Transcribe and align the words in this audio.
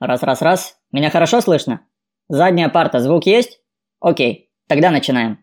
Раз-раз-раз. 0.00 0.76
Меня 0.92 1.10
хорошо 1.10 1.40
слышно? 1.40 1.80
Задняя 2.28 2.68
парта, 2.68 3.00
звук 3.00 3.26
есть? 3.26 3.60
Окей, 4.00 4.48
тогда 4.68 4.92
начинаем. 4.92 5.38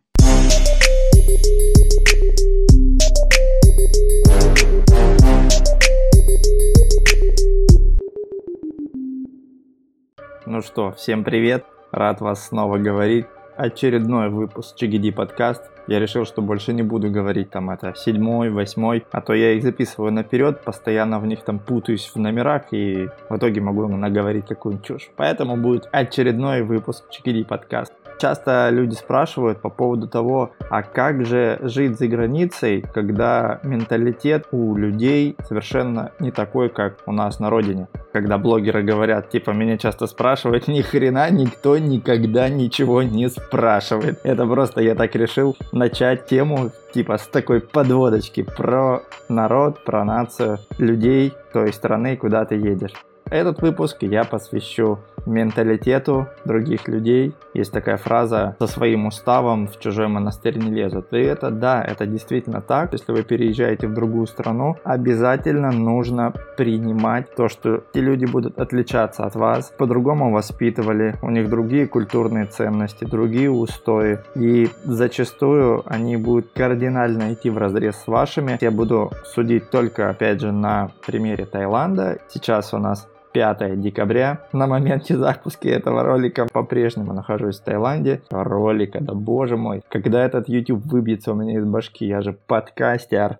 Ну 10.45 10.61
что, 10.61 10.93
всем 10.93 11.25
привет. 11.25 11.65
Рад 11.91 12.21
вас 12.21 12.47
снова 12.47 12.77
говорить. 12.77 13.25
Очередной 13.57 14.29
выпуск 14.29 14.77
Чигиди 14.77 15.11
подкаст. 15.11 15.63
Я 15.87 15.99
решил, 15.99 16.25
что 16.25 16.41
больше 16.41 16.73
не 16.73 16.83
буду 16.83 17.11
говорить 17.11 17.51
там 17.51 17.69
это 17.69 17.93
седьмой, 17.95 18.49
восьмой, 18.49 19.05
а 19.11 19.21
то 19.21 19.33
я 19.33 19.53
их 19.53 19.63
записываю 19.63 20.11
наперед, 20.11 20.61
постоянно 20.61 21.19
в 21.19 21.27
них 21.27 21.43
там 21.43 21.59
путаюсь 21.59 22.11
в 22.13 22.19
номерах 22.19 22.63
и 22.71 23.07
в 23.29 23.37
итоге 23.37 23.61
могу 23.61 23.87
наговорить 23.87 24.47
какую-нибудь 24.47 24.85
чушь. 24.85 25.09
Поэтому 25.15 25.57
будет 25.57 25.87
очередной 25.91 26.63
выпуск 26.63 27.09
Чикиди 27.11 27.43
подкаст. 27.43 27.93
Часто 28.17 28.69
люди 28.71 28.95
спрашивают 28.95 29.61
по 29.61 29.69
поводу 29.69 30.07
того, 30.07 30.51
а 30.69 30.83
как 30.83 31.25
же 31.25 31.59
жить 31.61 31.97
за 31.97 32.07
границей, 32.07 32.83
когда 32.93 33.59
менталитет 33.63 34.47
у 34.51 34.75
людей 34.75 35.35
совершенно 35.47 36.11
не 36.19 36.31
такой, 36.31 36.69
как 36.69 36.97
у 37.05 37.11
нас 37.11 37.39
на 37.39 37.49
родине. 37.49 37.87
Когда 38.13 38.37
блогеры 38.37 38.83
говорят, 38.83 39.29
типа, 39.29 39.51
меня 39.51 39.77
часто 39.77 40.07
спрашивают, 40.07 40.67
ни 40.69 40.81
хрена 40.81 41.29
никто 41.29 41.77
никогда 41.77 42.49
ничего 42.49 43.03
не 43.03 43.29
спрашивает. 43.29 44.19
Это 44.23 44.45
просто 44.45 44.81
я 44.81 44.95
так 44.95 45.15
решил 45.15 45.57
начать 45.71 46.25
тему 46.25 46.71
типа 46.93 47.17
с 47.17 47.27
такой 47.27 47.59
подводочки 47.59 48.41
про 48.41 49.03
народ, 49.27 49.83
про 49.83 50.05
нацию 50.05 50.59
людей 50.77 51.33
той 51.51 51.73
страны, 51.73 52.15
куда 52.15 52.45
ты 52.45 52.55
едешь. 52.55 52.93
Этот 53.29 53.61
выпуск 53.61 53.97
я 54.01 54.23
посвящу 54.23 54.99
менталитету 55.25 56.27
других 56.45 56.87
людей. 56.87 57.33
Есть 57.53 57.71
такая 57.71 57.97
фраза 57.97 58.55
«со 58.59 58.67
своим 58.67 59.07
уставом 59.07 59.67
в 59.67 59.79
чужой 59.79 60.07
монастырь 60.07 60.57
не 60.57 60.69
лезут». 60.69 61.11
И 61.13 61.17
это 61.17 61.49
да, 61.49 61.83
это 61.83 62.05
действительно 62.05 62.61
так. 62.61 62.93
Если 62.93 63.11
вы 63.11 63.23
переезжаете 63.23 63.87
в 63.87 63.93
другую 63.93 64.27
страну, 64.27 64.77
обязательно 64.83 65.71
нужно 65.71 66.33
принимать 66.57 67.33
то, 67.35 67.49
что 67.49 67.83
те 67.93 68.01
люди 68.01 68.25
будут 68.25 68.59
отличаться 68.59 69.25
от 69.25 69.35
вас, 69.35 69.73
по-другому 69.77 70.31
воспитывали, 70.31 71.15
у 71.21 71.31
них 71.31 71.49
другие 71.49 71.87
культурные 71.87 72.45
ценности, 72.45 73.05
другие 73.05 73.49
устои. 73.49 74.19
И 74.35 74.69
зачастую 74.83 75.83
они 75.85 76.17
будут 76.17 76.51
кардинально 76.53 77.33
идти 77.33 77.49
в 77.49 77.57
разрез 77.57 77.95
с 77.95 78.07
вашими. 78.07 78.57
Я 78.61 78.71
буду 78.71 79.11
судить 79.23 79.71
только, 79.71 80.09
опять 80.09 80.41
же, 80.41 80.51
на 80.51 80.91
примере 81.05 81.45
Таиланда. 81.45 82.19
Сейчас 82.29 82.73
у 82.73 82.77
нас 82.77 83.07
5 83.35 83.81
декабря. 83.81 84.39
На 84.53 84.65
моменте 84.65 85.17
запуска 85.17 85.67
этого 85.67 86.03
ролика 86.03 86.47
по-прежнему 86.53 87.11
нахожусь 87.11 87.59
в 87.59 87.63
Таиланде. 87.65 88.21
Ролика, 88.31 88.99
да 89.01 89.13
боже 89.13 89.57
мой. 89.57 89.81
Когда 89.89 90.23
этот 90.23 90.47
YouTube 90.47 90.85
выбьется 90.85 91.33
у 91.33 91.35
меня 91.35 91.59
из 91.59 91.65
башки, 91.65 92.05
я 92.05 92.21
же 92.21 92.31
подкастер. 92.31 93.39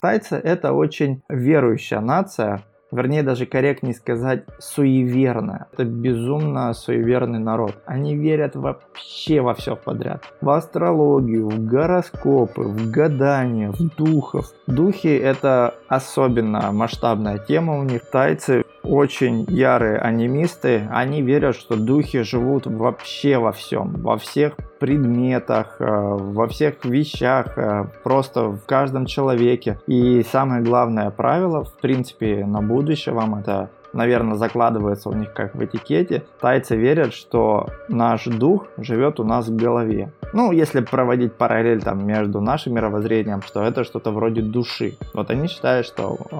Тайцы 0.00 0.34
это 0.34 0.72
очень 0.72 1.22
верующая 1.28 2.00
нация, 2.00 2.64
вернее 2.90 3.22
даже 3.22 3.46
корректнее 3.46 3.94
сказать, 3.94 4.44
суеверная. 4.58 5.66
Это 5.72 5.84
безумно 5.84 6.72
суеверный 6.74 7.38
народ. 7.38 7.76
Они 7.86 8.16
верят 8.16 8.56
вообще 8.56 9.40
во 9.40 9.54
все 9.54 9.76
подряд. 9.76 10.24
В 10.40 10.50
астрологию, 10.50 11.48
в 11.48 11.64
гороскопы, 11.66 12.62
в 12.62 12.90
гадания, 12.90 13.70
в 13.70 13.94
духов. 13.96 14.46
Духи 14.66 15.08
это 15.08 15.74
особенно 15.88 16.72
масштабная 16.72 17.38
тема 17.38 17.78
у 17.78 17.82
них. 17.82 18.04
Тайцы 18.10 18.64
очень 18.84 19.46
ярые 19.48 19.98
анимисты, 19.98 20.86
они 20.90 21.22
верят, 21.22 21.56
что 21.56 21.76
духи 21.76 22.22
живут 22.22 22.66
вообще 22.66 23.38
во 23.38 23.52
всем, 23.52 23.94
во 24.02 24.18
всех 24.18 24.54
предметах, 24.84 25.76
э, 25.78 25.84
во 25.86 26.46
всех 26.46 26.84
вещах, 26.84 27.56
э, 27.56 27.86
просто 28.02 28.50
в 28.50 28.66
каждом 28.66 29.06
человеке. 29.06 29.78
И 29.86 30.22
самое 30.30 30.62
главное 30.62 31.10
правило, 31.10 31.64
в 31.64 31.72
принципе, 31.80 32.44
на 32.44 32.60
будущее 32.60 33.14
вам 33.14 33.36
это 33.36 33.70
наверное, 33.94 34.36
закладывается 34.36 35.08
у 35.08 35.12
них 35.12 35.32
как 35.32 35.54
в 35.54 35.64
этикете. 35.64 36.24
Тайцы 36.40 36.76
верят, 36.76 37.14
что 37.14 37.68
наш 37.88 38.24
дух 38.24 38.66
живет 38.76 39.20
у 39.20 39.24
нас 39.24 39.46
в 39.46 39.56
голове. 39.56 40.12
Ну, 40.32 40.50
если 40.50 40.80
проводить 40.80 41.34
параллель 41.34 41.80
там 41.80 42.04
между 42.04 42.40
нашим 42.40 42.74
мировоззрением, 42.74 43.40
что 43.42 43.62
это 43.62 43.84
что-то 43.84 44.10
вроде 44.10 44.42
души. 44.42 44.96
Вот 45.14 45.30
они 45.30 45.46
считают, 45.46 45.86
что 45.86 46.18
э, 46.30 46.36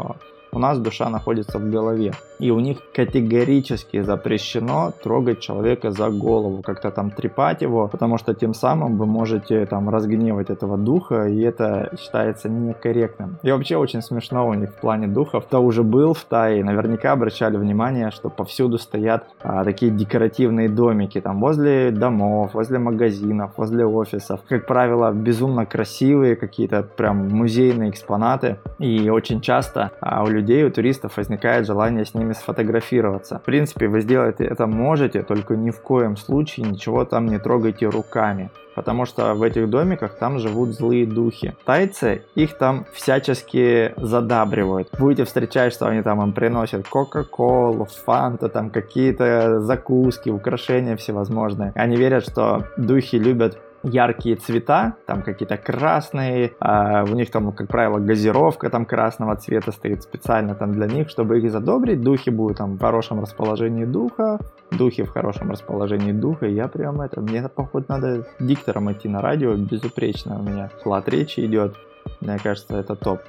у 0.55 0.59
нас 0.59 0.79
душа 0.79 1.11
находится 1.11 1.59
в 1.59 1.69
голове. 1.71 2.13
И 2.39 2.51
у 2.51 2.61
них 2.61 2.79
категорически 2.95 4.03
запрещено 4.03 4.93
трогать 5.03 5.41
человека 5.41 5.91
за 5.91 6.11
голову, 6.11 6.63
как-то 6.63 6.91
там 6.91 7.11
трепать 7.11 7.63
его, 7.63 7.89
потому 7.89 8.19
что 8.19 8.35
тем 8.35 8.55
самым 8.55 8.99
вы 8.99 9.07
можете 9.07 9.67
там 9.67 9.89
разгневать 9.89 10.51
этого 10.51 10.77
духа, 10.77 11.29
и 11.29 11.41
это 11.41 11.91
считается 11.99 12.49
некорректным. 12.49 13.39
И 13.43 13.51
вообще 13.51 13.77
очень 13.77 14.03
смешно 14.03 14.49
у 14.49 14.55
них 14.55 14.71
в 14.71 14.81
плане 14.81 15.07
духов. 15.07 15.45
Кто 15.47 15.63
уже 15.63 15.83
был 15.83 16.13
в 16.13 16.25
Тае, 16.25 16.65
наверняка 16.65 17.13
обращали 17.13 17.57
внимание, 17.57 18.11
что 18.11 18.31
повсюду 18.31 18.79
стоят 18.79 19.25
а, 19.43 19.65
такие 19.65 19.91
декоративные 19.93 20.69
домики, 20.69 21.21
там 21.21 21.41
возле 21.41 21.91
домов, 21.91 22.55
возле 22.55 22.79
магазинов, 22.79 23.53
возле 23.57 23.87
офисов. 23.87 24.41
Как 24.49 24.67
правило, 24.67 25.13
безумно 25.13 25.67
красивые 25.67 26.37
какие-то 26.37 26.83
прям 26.83 27.29
музейные 27.29 27.91
экспонаты. 27.91 28.59
И 28.79 29.09
очень 29.09 29.41
часто 29.41 29.93
а, 30.01 30.23
у 30.25 30.29
людей 30.29 30.44
людей, 30.45 30.65
у 30.65 30.71
туристов 30.71 31.17
возникает 31.17 31.67
желание 31.67 32.05
с 32.05 32.15
ними 32.15 32.35
сфотографироваться. 32.35 33.39
В 33.39 33.43
принципе, 33.43 33.89
вы 33.89 34.03
сделать 34.03 34.41
это 34.41 34.67
можете, 34.67 35.23
только 35.23 35.57
ни 35.57 35.71
в 35.71 35.81
коем 35.81 36.17
случае 36.17 36.67
ничего 36.67 37.05
там 37.05 37.27
не 37.27 37.39
трогайте 37.39 37.87
руками. 37.87 38.51
Потому 38.75 39.07
что 39.07 39.35
в 39.35 39.43
этих 39.43 39.71
домиках 39.71 40.19
там 40.19 40.39
живут 40.39 40.71
злые 40.71 41.07
духи. 41.07 41.55
Тайцы 41.65 42.23
их 42.35 42.59
там 42.59 42.85
всячески 42.93 43.95
задабривают. 43.97 44.89
Будете 44.99 45.25
встречать, 45.25 45.73
что 45.73 45.87
они 45.87 46.03
там 46.03 46.21
им 46.23 46.33
приносят 46.33 46.87
Кока-Колу, 46.89 47.87
Фанта, 48.05 48.49
там 48.49 48.71
какие-то 48.71 49.61
закуски, 49.61 50.31
украшения 50.31 50.97
всевозможные. 50.97 51.73
Они 51.77 51.97
верят, 51.97 52.25
что 52.25 52.65
духи 52.77 53.17
любят 53.17 53.59
яркие 53.85 54.37
цвета, 54.37 54.97
там 55.07 55.23
какие-то 55.23 55.57
красные, 55.57 56.53
а 56.61 57.05
у 57.05 57.15
них 57.15 57.31
там, 57.31 57.53
как 57.53 57.69
правило, 57.69 57.99
газировка 57.99 58.71
там 58.71 58.85
красного 58.87 59.37
цвета 59.37 59.73
стоит 59.73 60.03
специально 60.03 60.55
там 60.55 60.73
для 60.73 60.87
них, 60.87 61.09
чтобы 61.11 61.39
их 61.39 61.51
задобрить. 61.51 62.01
Духи 62.01 62.31
будут 62.31 62.59
там 62.59 62.77
в 62.77 62.81
хорошем 62.81 63.21
расположении 63.21 63.85
духа, 63.85 64.39
духи 64.71 65.03
в 65.03 65.11
хорошем 65.11 65.51
расположении 65.51 66.13
духа. 66.13 66.47
Я 66.47 66.69
прям 66.69 67.01
это, 67.01 67.21
мне 67.21 67.49
походу 67.49 67.87
надо 67.89 68.27
диктором 68.41 68.91
идти 68.91 69.09
на 69.09 69.21
радио, 69.21 69.55
безупречно 69.55 70.39
у 70.41 70.43
меня 70.43 70.71
склад 70.81 71.09
речи 71.09 71.41
идет. 71.41 71.77
Мне 72.21 72.39
кажется, 72.39 72.77
это 72.77 72.97
топ 72.97 73.21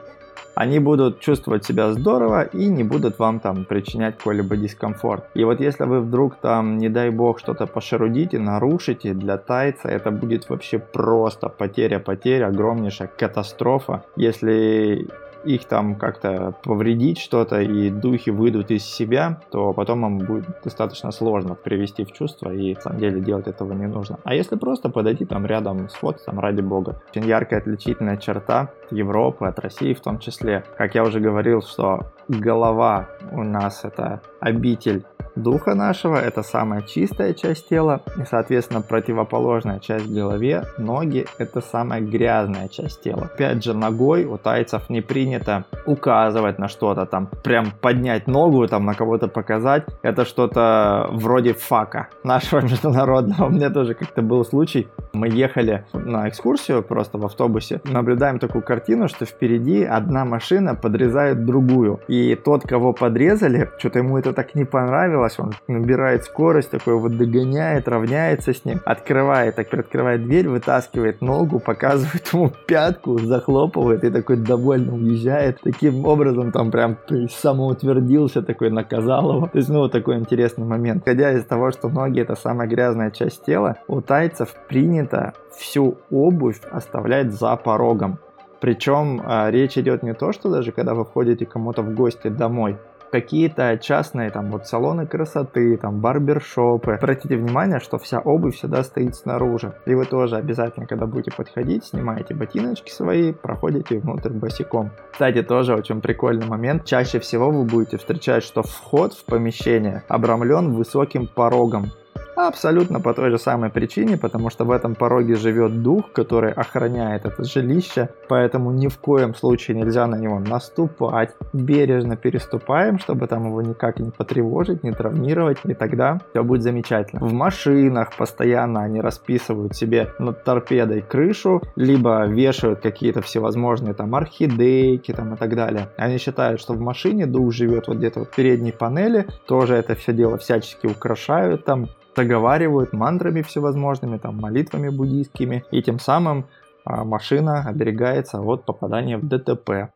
они 0.56 0.80
будут 0.80 1.20
чувствовать 1.20 1.66
себя 1.66 1.92
здорово 1.92 2.44
и 2.44 2.68
не 2.68 2.84
будут 2.84 3.20
вам 3.20 3.40
там 3.40 3.66
причинять 3.66 4.18
какой-либо 4.18 4.58
дискомфорт. 4.58 5.26
И 5.34 5.44
вот 5.44 5.60
если 5.60 5.84
вы 5.84 6.00
вдруг 6.00 6.36
там, 6.36 6.78
не 6.78 6.90
дай 6.90 7.10
бог, 7.10 7.40
что-то 7.40 7.68
пошерудите, 7.68 8.40
нарушите, 8.40 9.14
для 9.14 9.38
тайца 9.38 9.90
это 9.90 10.12
будет 10.12 10.50
вообще 10.50 10.80
просто 10.80 11.50
потеря-потеря, 11.50 12.48
огромнейшая 12.48 13.10
катастрофа. 13.18 14.04
Если 14.16 15.08
их 15.46 15.66
там 15.66 15.96
как-то 15.96 16.56
повредить 16.64 17.20
что-то 17.20 17.62
и 17.62 17.90
духи 17.90 18.30
выйдут 18.30 18.72
из 18.72 18.84
себя, 18.84 19.40
то 19.52 19.74
потом 19.74 20.06
им 20.06 20.18
будет 20.20 20.46
достаточно 20.64 21.12
сложно 21.12 21.56
привести 21.56 22.04
в 22.04 22.12
чувство 22.12 22.52
и 22.52 22.76
на 22.76 22.82
самом 22.82 23.00
деле 23.00 23.22
делать 23.22 23.48
этого 23.48 23.74
не 23.74 23.88
нужно. 23.88 24.20
А 24.24 24.34
если 24.34 24.56
просто 24.56 24.90
подойти 24.90 25.26
там 25.26 25.46
рядом 25.46 25.90
с 25.90 25.94
фото, 25.94 26.20
там 26.26 26.40
ради 26.40 26.62
бога. 26.62 27.02
Очень 27.10 27.28
яркая 27.28 27.60
отличительная 27.60 28.18
черта 28.18 28.70
Европы 28.92 29.46
от 29.46 29.60
России 29.60 29.94
в 29.94 30.02
том 30.02 30.20
числе. 30.20 30.64
Как 30.78 30.96
я 30.96 31.04
уже 31.04 31.20
говорил, 31.20 31.62
что 31.62 32.12
голова 32.28 33.08
у 33.32 33.44
нас 33.44 33.84
это 33.84 34.22
обитель 34.40 35.06
духа 35.36 35.76
нашего, 35.76 36.18
это 36.18 36.44
самая 36.44 36.82
чистая 36.82 37.34
часть 37.34 37.70
тела, 37.70 38.02
и, 38.18 38.26
соответственно, 38.26 38.82
противоположная 38.82 39.80
часть 39.80 40.06
в 40.06 40.14
голове, 40.14 40.64
ноги, 40.78 41.26
это 41.38 41.62
самая 41.62 42.02
грязная 42.02 42.68
часть 42.68 43.02
тела. 43.02 43.30
Опять 43.34 43.64
же, 43.64 43.74
ногой 43.74 44.26
у 44.26 44.38
тайцев 44.38 44.90
не 44.90 45.02
принято 45.02 45.66
указывать 45.86 46.60
на 46.60 46.68
что-то, 46.68 47.06
там, 47.06 47.30
прям 47.44 47.72
поднять 47.82 48.28
ногу, 48.28 48.68
там, 48.68 48.86
на 48.86 48.94
кого-то 48.94 49.28
показать, 49.28 49.86
это 50.02 50.26
что-то 50.26 51.08
вроде 51.12 51.54
фака 51.54 52.08
нашего 52.24 52.62
международного. 52.64 53.46
У 53.48 53.50
меня 53.50 53.70
тоже 53.70 53.94
как-то 53.94 54.22
был 54.22 54.44
случай, 54.46 54.88
мы 55.14 55.28
ехали 55.28 55.86
на 55.94 56.30
экскурсию 56.30 56.84
просто 56.84 57.18
в 57.18 57.26
автобусе, 57.26 57.82
наблюдаем 57.86 58.40
такую 58.40 58.64
картину, 58.64 59.08
что 59.08 59.26
впереди 59.26 59.84
одна 59.84 60.26
машина 60.26 60.76
подрезает 60.76 61.46
другую, 61.46 62.00
и 62.08 62.36
тот, 62.36 62.64
кого 62.64 62.94
подрезали, 62.94 63.70
что-то 63.78 64.00
ему 64.00 64.18
это 64.18 64.34
так 64.34 64.56
не 64.56 64.66
понравилось, 64.66 65.25
понравилось, 65.26 65.40
он 65.40 65.54
набирает 65.68 66.24
скорость, 66.24 66.72
такой 66.72 66.96
вот 66.96 67.18
догоняет, 67.18 67.88
равняется 67.88 68.54
с 68.54 68.66
ним, 68.66 68.80
открывает, 68.86 69.56
так 69.56 69.70
приоткрывает 69.70 70.24
дверь, 70.24 70.48
вытаскивает 70.48 71.22
ногу, 71.22 71.60
показывает 71.60 72.28
ему 72.34 72.52
пятку, 72.68 73.20
захлопывает 73.20 74.04
и 74.04 74.10
такой 74.10 74.38
довольно 74.38 74.94
уезжает. 74.94 75.60
Таким 75.64 76.06
образом 76.06 76.52
там 76.52 76.72
прям 76.72 76.98
самоутвердился, 77.30 78.42
такой 78.42 78.70
наказал 78.70 79.36
его. 79.36 79.48
То 79.48 79.58
есть, 79.58 79.70
ну, 79.70 79.80
вот 79.80 79.92
такой 79.92 80.18
интересный 80.18 80.66
момент. 80.66 81.04
Ходя 81.06 81.32
из 81.32 81.46
того, 81.46 81.72
что 81.72 81.90
ноги 81.90 82.22
это 82.22 82.36
самая 82.36 82.68
грязная 82.68 83.12
часть 83.12 83.46
тела, 83.46 83.78
у 83.88 84.02
тайцев 84.02 84.54
принято 84.68 85.34
всю 85.58 85.98
обувь 86.12 86.62
оставлять 86.72 87.32
за 87.32 87.56
порогом. 87.56 88.20
Причем 88.62 89.22
а, 89.24 89.52
речь 89.52 89.78
идет 89.78 90.02
не 90.02 90.14
то, 90.14 90.32
что 90.32 90.50
даже 90.50 90.72
когда 90.72 90.94
вы 90.94 91.04
входите 91.06 91.46
кому-то 91.46 91.82
в 91.82 91.94
гости 91.94 92.30
домой, 92.30 92.78
какие-то 93.22 93.78
частные 93.82 94.30
там 94.30 94.52
вот 94.52 94.68
салоны 94.68 95.08
красоты, 95.08 95.78
там 95.78 96.02
барбершопы. 96.02 96.96
Обратите 96.96 97.38
внимание, 97.38 97.80
что 97.80 97.98
вся 97.98 98.20
обувь 98.20 98.58
всегда 98.58 98.84
стоит 98.84 99.16
снаружи. 99.16 99.74
И 99.86 99.96
вы 99.96 100.06
тоже 100.06 100.36
обязательно, 100.36 100.86
когда 100.86 101.06
будете 101.06 101.32
подходить, 101.32 101.86
снимаете 101.86 102.34
ботиночки 102.34 102.92
свои, 102.92 103.32
проходите 103.32 104.00
внутрь 104.00 104.34
босиком. 104.34 104.92
Кстати, 105.14 105.44
тоже 105.44 105.76
очень 105.76 106.02
прикольный 106.02 106.46
момент. 106.46 106.84
Чаще 106.84 107.20
всего 107.20 107.52
вы 107.52 107.64
будете 107.64 107.98
встречать, 107.98 108.44
что 108.44 108.64
вход 108.64 109.14
в 109.14 109.24
помещение 109.24 110.04
обрамлен 110.10 110.74
высоким 110.74 111.26
порогом. 111.26 111.92
Абсолютно 112.36 113.00
по 113.00 113.14
той 113.14 113.32
же 113.32 113.38
самой 113.38 113.70
причине, 113.70 114.18
потому 114.18 114.50
что 114.50 114.66
в 114.66 114.72
этом 114.72 114.94
пороге 114.96 115.36
живет 115.36 115.82
дух, 115.82 116.12
который 116.12 116.52
охраняет 116.52 117.26
это 117.26 117.44
жилище, 117.44 118.10
поэтому 118.28 118.72
ни 118.72 118.88
в 118.88 118.98
коем 118.98 119.34
случае 119.34 119.78
нельзя 119.78 120.06
на 120.06 120.18
него 120.18 120.40
наступать. 120.40 121.34
Бережно 121.54 122.18
переступаем, 122.18 123.00
чтобы 123.00 123.28
там 123.28 123.48
его 123.48 123.62
никак 123.62 124.00
не 124.00 124.12
потревожить, 124.12 124.84
не 124.84 124.92
травмировать, 124.92 125.60
и 125.64 125.74
тогда 125.74 126.20
все 126.32 126.44
будет 126.44 126.62
замечательно. 126.62 127.26
В 127.26 127.32
машинах 127.34 128.16
постоянно 128.18 128.84
они 128.84 129.00
расписывают 129.00 129.76
себе 129.76 130.10
над 130.20 130.44
торпедой 130.44 131.02
крышу, 131.02 131.62
либо 131.78 132.26
вешают 132.26 132.82
какие-то 132.82 133.22
всевозможные 133.22 133.94
там 133.94 134.14
орхидейки 134.14 135.14
там 135.14 135.34
и 135.34 135.38
так 135.38 135.56
далее. 135.56 135.88
Они 135.98 136.18
считают, 136.18 136.60
что 136.60 136.74
в 136.74 136.82
машине 136.82 137.26
дух 137.26 137.54
живет 137.54 137.88
вот 137.88 137.98
где-то 137.98 138.20
вот 138.20 138.30
в 138.30 138.36
передней 138.36 138.74
панели, 138.74 139.26
тоже 139.48 139.76
это 139.76 139.96
все 139.96 140.12
дело 140.12 140.38
всячески 140.38 140.88
украшают 140.88 141.64
там, 141.64 141.88
договаривают 142.16 142.94
мантрами 142.94 143.42
всевозможными, 143.42 144.18
там, 144.18 144.38
молитвами 144.38 144.90
буддийскими, 144.90 145.64
и 145.72 145.82
тем 145.82 146.00
самым 146.00 146.46
а, 146.86 147.04
машина 147.04 147.64
оберегается 147.68 148.42
от 148.42 148.66
попадания 148.66 149.18
в 149.18 149.28
ДТП. 149.28 149.90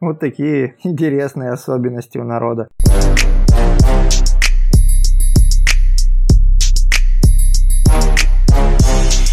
Вот 0.00 0.18
такие 0.18 0.76
интересные 0.84 1.50
особенности 1.50 2.18
у 2.18 2.24
народа. 2.24 2.68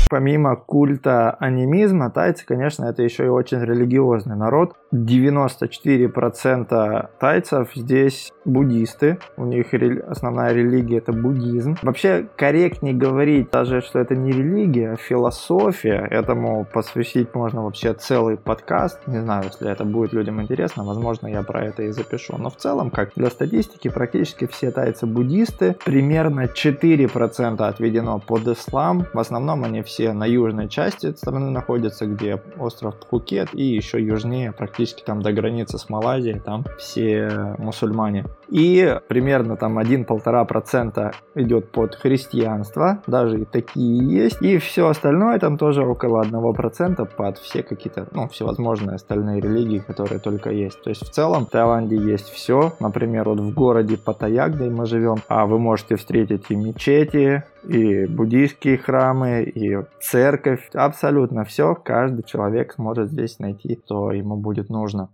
Помимо 0.08 0.56
культа 0.56 1.32
анимизма, 1.32 2.12
тайцы, 2.12 2.46
конечно, 2.46 2.86
это 2.86 3.02
еще 3.02 3.26
и 3.26 3.30
очень 3.30 3.60
религиозный 3.60 4.36
народ. 4.36 4.76
94% 4.94 7.10
тайцев 7.20 7.72
здесь 7.76 8.32
буддисты. 8.46 9.18
У 9.38 9.46
них 9.46 9.74
основная 10.08 10.54
религия 10.54 10.98
это 10.98 11.12
буддизм. 11.12 11.78
Вообще 11.82 12.28
корректнее 12.36 12.94
говорить 12.94 13.50
даже, 13.52 13.82
что 13.82 14.00
это 14.00 14.16
не 14.16 14.32
религия, 14.32 14.94
а 14.94 14.96
философия. 14.96 16.08
Этому 16.10 16.66
посвятить 16.72 17.34
можно 17.34 17.64
вообще 17.64 17.94
целый 17.94 18.38
подкаст. 18.38 19.00
Не 19.08 19.22
знаю, 19.22 19.46
если 19.46 19.70
это 19.70 19.84
будет 19.84 20.14
людям 20.14 20.42
интересно, 20.42 20.84
возможно, 20.84 21.28
я 21.28 21.44
про 21.44 21.66
это 21.66 21.84
и 21.84 21.92
запишу. 21.92 22.38
Но 22.38 22.50
в 22.50 22.56
целом, 22.56 22.90
как 22.90 23.12
для 23.16 23.30
статистики, 23.30 23.90
практически 23.90 24.48
все 24.48 24.72
тайцы 24.72 25.06
буддисты. 25.06 25.76
Примерно 25.84 26.46
4% 26.46 27.62
отведено 27.62 28.20
под 28.20 28.48
ислам. 28.48 29.06
В 29.14 29.20
основном 29.20 29.64
они 29.64 29.82
все 29.82 30.14
на 30.14 30.26
южной 30.26 30.70
части 30.70 31.12
страны 31.14 31.50
находятся, 31.50 32.06
где 32.06 32.42
остров 32.58 33.00
Пхукет, 33.00 33.50
и 33.54 33.64
еще 33.64 34.02
южнее, 34.02 34.52
практически 34.52 35.04
там 35.04 35.22
до 35.22 35.32
границы 35.32 35.78
с 35.78 35.90
Малайзией, 35.90 36.40
там 36.40 36.66
все 36.78 37.56
мусульмане. 37.58 38.26
И 38.50 39.00
примерно 39.08 39.56
там 39.58 39.80
1-1,5% 39.80 41.14
идет 41.36 41.72
под 41.72 41.96
христианство, 41.96 43.02
даже 43.08 43.42
и 43.42 43.46
такие 43.46 44.06
есть. 44.08 44.42
И 44.42 44.58
все 44.58 44.88
остальное 44.88 45.40
там 45.40 45.58
тоже 45.58 45.84
около 45.84 46.24
1% 46.24 47.08
под 47.16 47.38
все 47.38 47.64
какие-то, 47.64 48.08
ну, 48.12 48.28
всевозможные 48.28 48.96
остальные 48.96 49.42
религии, 49.42 49.80
которые 49.80 50.20
только 50.20 50.52
есть. 50.52 50.82
То 50.84 50.90
есть 50.90 51.06
в 51.06 51.12
целом 51.12 51.46
в 51.46 51.50
Таиланде 51.50 51.96
есть 51.96 52.30
все. 52.30 52.74
Например, 52.80 53.30
вот 53.30 53.40
в 53.40 53.54
городе 53.54 53.98
Паттайя, 53.98 54.48
где 54.50 54.70
мы 54.70 54.86
живем, 54.86 55.18
а 55.28 55.46
вы 55.46 55.60
можете 55.60 55.96
встретить 55.96 56.46
и 56.50 56.56
мечети, 56.56 57.44
и 57.64 58.06
буддийские 58.06 58.78
храмы, 58.78 59.44
и 59.44 59.78
церковь, 60.02 60.70
абсолютно 60.74 61.44
все. 61.44 61.76
Каждый 61.76 62.24
человек 62.24 62.74
сможет 62.74 63.10
здесь 63.10 63.40
найти, 63.40 63.80
что 63.86 64.12
ему 64.12 64.38
будет 64.38 64.70
нужно. 64.70 65.10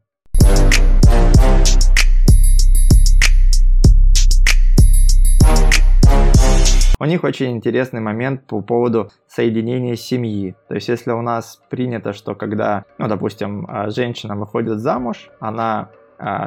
У 7.02 7.06
них 7.06 7.24
очень 7.24 7.50
интересный 7.50 8.00
момент 8.00 8.46
по 8.46 8.62
поводу 8.62 9.10
соединения 9.28 9.96
семьи. 9.96 10.56
То 10.68 10.76
есть, 10.76 10.88
если 10.88 11.10
у 11.10 11.22
нас 11.24 11.60
принято, 11.68 12.14
что 12.14 12.36
когда, 12.36 12.86
ну, 13.00 13.08
допустим, 13.08 13.66
а, 13.68 13.90
женщина 13.90 14.36
выходит 14.36 14.78
замуж, 14.78 15.32
она 15.40 15.90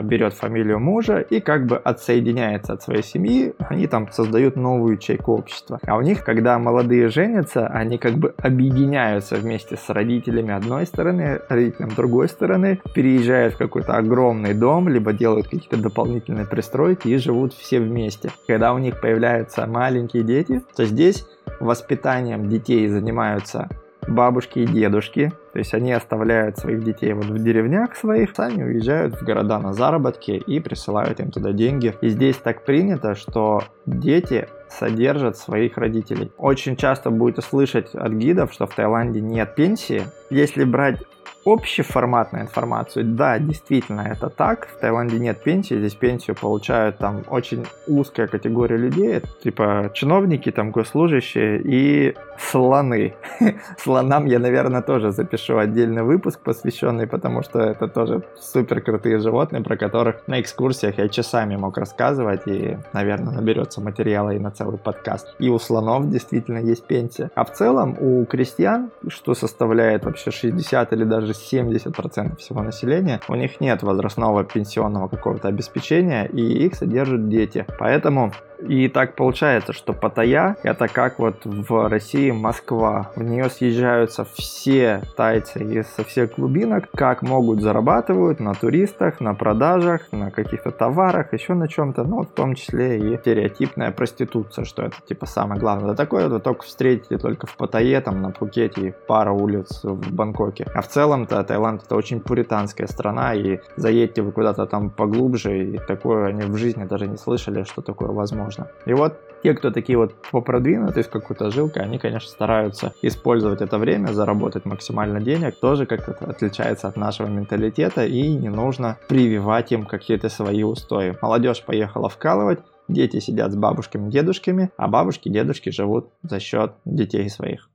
берет 0.02 0.34
фамилию 0.34 0.80
мужа 0.80 1.18
и 1.18 1.40
как 1.40 1.66
бы 1.66 1.76
отсоединяется 1.76 2.74
от 2.74 2.82
своей 2.82 3.02
семьи, 3.02 3.54
они 3.58 3.86
там 3.86 4.10
создают 4.10 4.56
новую 4.56 4.94
ячейку 4.94 5.32
общества. 5.32 5.78
А 5.86 5.96
у 5.96 6.00
них, 6.00 6.24
когда 6.24 6.58
молодые 6.58 7.08
женятся, 7.08 7.66
они 7.66 7.98
как 7.98 8.14
бы 8.14 8.34
объединяются 8.38 9.36
вместе 9.36 9.76
с 9.76 9.88
родителями 9.88 10.52
одной 10.52 10.86
стороны, 10.86 11.40
родителям 11.48 11.90
другой 11.90 12.28
стороны, 12.28 12.80
переезжают 12.94 13.54
в 13.54 13.58
какой-то 13.58 13.94
огромный 13.96 14.54
дом, 14.54 14.88
либо 14.88 15.12
делают 15.12 15.48
какие-то 15.48 15.76
дополнительные 15.76 16.46
пристройки 16.46 17.08
и 17.08 17.16
живут 17.16 17.52
все 17.52 17.80
вместе. 17.80 18.30
Когда 18.46 18.72
у 18.74 18.78
них 18.78 19.00
появляются 19.00 19.66
маленькие 19.66 20.22
дети, 20.22 20.62
то 20.76 20.84
здесь 20.84 21.26
воспитанием 21.60 22.48
детей 22.48 22.86
занимаются 22.88 23.68
бабушки 24.08 24.60
и 24.60 24.66
дедушки, 24.66 25.32
то 25.52 25.58
есть 25.58 25.74
они 25.74 25.92
оставляют 25.92 26.58
своих 26.58 26.82
детей 26.82 27.12
вот 27.12 27.26
в 27.26 27.42
деревнях 27.42 27.94
своих, 27.96 28.34
сами 28.34 28.62
уезжают 28.62 29.20
в 29.20 29.24
города 29.24 29.58
на 29.58 29.72
заработки 29.72 30.32
и 30.32 30.60
присылают 30.60 31.20
им 31.20 31.30
туда 31.30 31.52
деньги. 31.52 31.94
И 32.00 32.08
здесь 32.08 32.36
так 32.36 32.64
принято, 32.64 33.14
что 33.14 33.62
дети 33.86 34.48
содержат 34.68 35.36
своих 35.36 35.78
родителей. 35.78 36.32
Очень 36.36 36.76
часто 36.76 37.10
будете 37.10 37.42
слышать 37.42 37.94
от 37.94 38.12
гидов, 38.12 38.52
что 38.52 38.66
в 38.66 38.74
Таиланде 38.74 39.20
нет 39.20 39.54
пенсии. 39.54 40.02
Если 40.30 40.64
брать 40.64 41.02
общеформатную 41.44 42.44
информацию, 42.44 43.04
да, 43.04 43.38
действительно 43.38 44.02
это 44.02 44.30
так. 44.30 44.66
В 44.68 44.80
Таиланде 44.80 45.18
нет 45.18 45.42
пенсии, 45.42 45.74
здесь 45.74 45.94
пенсию 45.94 46.36
получают 46.36 46.98
там 46.98 47.22
очень 47.28 47.66
узкая 47.86 48.26
категория 48.26 48.76
людей, 48.76 49.20
типа 49.42 49.90
чиновники, 49.94 50.50
там 50.50 50.70
госслужащие 50.70 51.60
и 51.62 52.14
слоны. 52.38 53.14
Слонам 53.78 54.26
я, 54.26 54.38
наверное, 54.38 54.82
тоже 54.82 55.12
запишу 55.12 55.58
отдельный 55.58 56.02
выпуск 56.02 56.40
посвященный, 56.40 57.06
потому 57.06 57.42
что 57.42 57.60
это 57.60 57.88
тоже 57.88 58.22
супер 58.40 58.80
крутые 58.80 59.18
животные, 59.18 59.62
про 59.62 59.76
которых 59.76 60.26
на 60.26 60.40
экскурсиях 60.40 60.98
я 60.98 61.08
часами 61.08 61.56
мог 61.56 61.76
рассказывать, 61.76 62.42
и, 62.46 62.78
наверное, 62.92 63.34
наберется 63.34 63.80
материала 63.80 64.30
и 64.30 64.38
на 64.38 64.50
целый 64.50 64.78
подкаст. 64.78 65.34
И 65.38 65.48
у 65.48 65.58
слонов 65.58 66.08
действительно 66.08 66.58
есть 66.58 66.86
пенсия. 66.86 67.30
А 67.34 67.44
в 67.44 67.52
целом 67.52 67.96
у 68.00 68.24
крестьян, 68.24 68.90
что 69.08 69.34
составляет 69.34 70.04
вообще 70.04 70.30
60 70.30 70.92
или 70.92 71.04
даже 71.04 71.33
70% 71.34 72.36
всего 72.36 72.62
населения, 72.62 73.20
у 73.28 73.34
них 73.34 73.60
нет 73.60 73.82
возрастного 73.82 74.44
пенсионного 74.44 75.08
какого-то 75.08 75.48
обеспечения, 75.48 76.26
и 76.26 76.40
их 76.40 76.74
содержат 76.74 77.28
дети. 77.28 77.66
Поэтому 77.78 78.32
и 78.66 78.88
так 78.88 79.14
получается, 79.14 79.72
что 79.72 79.92
Паттайя 79.92 80.56
это 80.62 80.88
как 80.88 81.18
вот 81.18 81.44
в 81.44 81.88
России 81.88 82.30
Москва. 82.30 83.10
В 83.14 83.22
нее 83.22 83.50
съезжаются 83.50 84.24
все 84.24 85.02
тайцы 85.16 85.62
из 85.62 85.86
со 85.88 86.04
всех 86.04 86.36
глубинок, 86.36 86.88
как 86.94 87.22
могут 87.22 87.60
зарабатывают 87.60 88.40
на 88.40 88.54
туристах, 88.54 89.20
на 89.20 89.34
продажах, 89.34 90.12
на 90.12 90.30
каких-то 90.30 90.70
товарах, 90.70 91.32
еще 91.32 91.54
на 91.54 91.68
чем-то, 91.68 92.04
ну, 92.04 92.22
в 92.22 92.26
том 92.26 92.54
числе 92.54 92.98
и 92.98 93.18
стереотипная 93.18 93.90
проституция, 93.90 94.64
что 94.64 94.82
это 94.82 94.96
типа 95.06 95.26
самое 95.26 95.60
главное. 95.60 95.90
Да 95.90 95.94
такое 95.94 96.28
вы 96.28 96.40
только 96.40 96.64
встретите 96.64 97.18
только 97.18 97.46
в 97.46 97.56
Паттайе, 97.56 98.00
там 98.00 98.22
на 98.22 98.30
Пхукете 98.30 98.94
пара 99.06 99.32
улиц 99.32 99.80
в 99.82 100.12
Бангкоке. 100.12 100.66
А 100.74 100.82
в 100.82 100.86
целом-то 101.26 101.44
Таиланд 101.44 101.82
это 101.84 101.96
очень 101.96 102.20
пуританская 102.20 102.86
страна, 102.86 103.34
и 103.34 103.58
заедьте 103.76 104.22
вы 104.22 104.32
куда-то 104.32 104.66
там 104.66 104.90
поглубже, 104.90 105.64
и 105.64 105.78
такое 105.78 106.26
они 106.26 106.42
в 106.42 106.56
жизни 106.56 106.84
даже 106.84 107.06
не 107.06 107.16
слышали, 107.16 107.64
что 107.64 107.82
такое 107.82 108.08
возможно 108.08 108.44
можно. 108.44 108.66
И 108.86 108.94
вот 108.94 109.14
те, 109.42 109.54
кто 109.54 109.70
такие 109.70 109.98
вот 109.98 110.14
попродвинутые 110.30 111.04
с 111.04 111.08
какой-то 111.08 111.50
жилкой, 111.50 111.82
они, 111.82 111.98
конечно, 111.98 112.30
стараются 112.30 112.92
использовать 113.02 113.62
это 113.62 113.78
время, 113.78 114.08
заработать 114.08 114.64
максимально 114.64 115.20
денег, 115.20 115.60
тоже 115.60 115.86
как-то 115.86 116.12
отличается 116.30 116.88
от 116.88 116.96
нашего 116.96 117.28
менталитета, 117.28 118.04
и 118.04 118.36
не 118.36 118.48
нужно 118.48 118.96
прививать 119.08 119.72
им 119.72 119.86
какие-то 119.86 120.28
свои 120.28 120.62
устои. 120.62 121.16
Молодежь 121.22 121.62
поехала 121.64 122.08
вкалывать, 122.08 122.60
Дети 122.86 123.18
сидят 123.18 123.50
с 123.50 123.56
бабушками, 123.56 124.10
дедушками, 124.10 124.70
а 124.76 124.88
бабушки, 124.88 125.30
дедушки 125.30 125.70
живут 125.70 126.10
за 126.22 126.38
счет 126.38 126.72
детей 126.84 127.30
своих. 127.30 127.70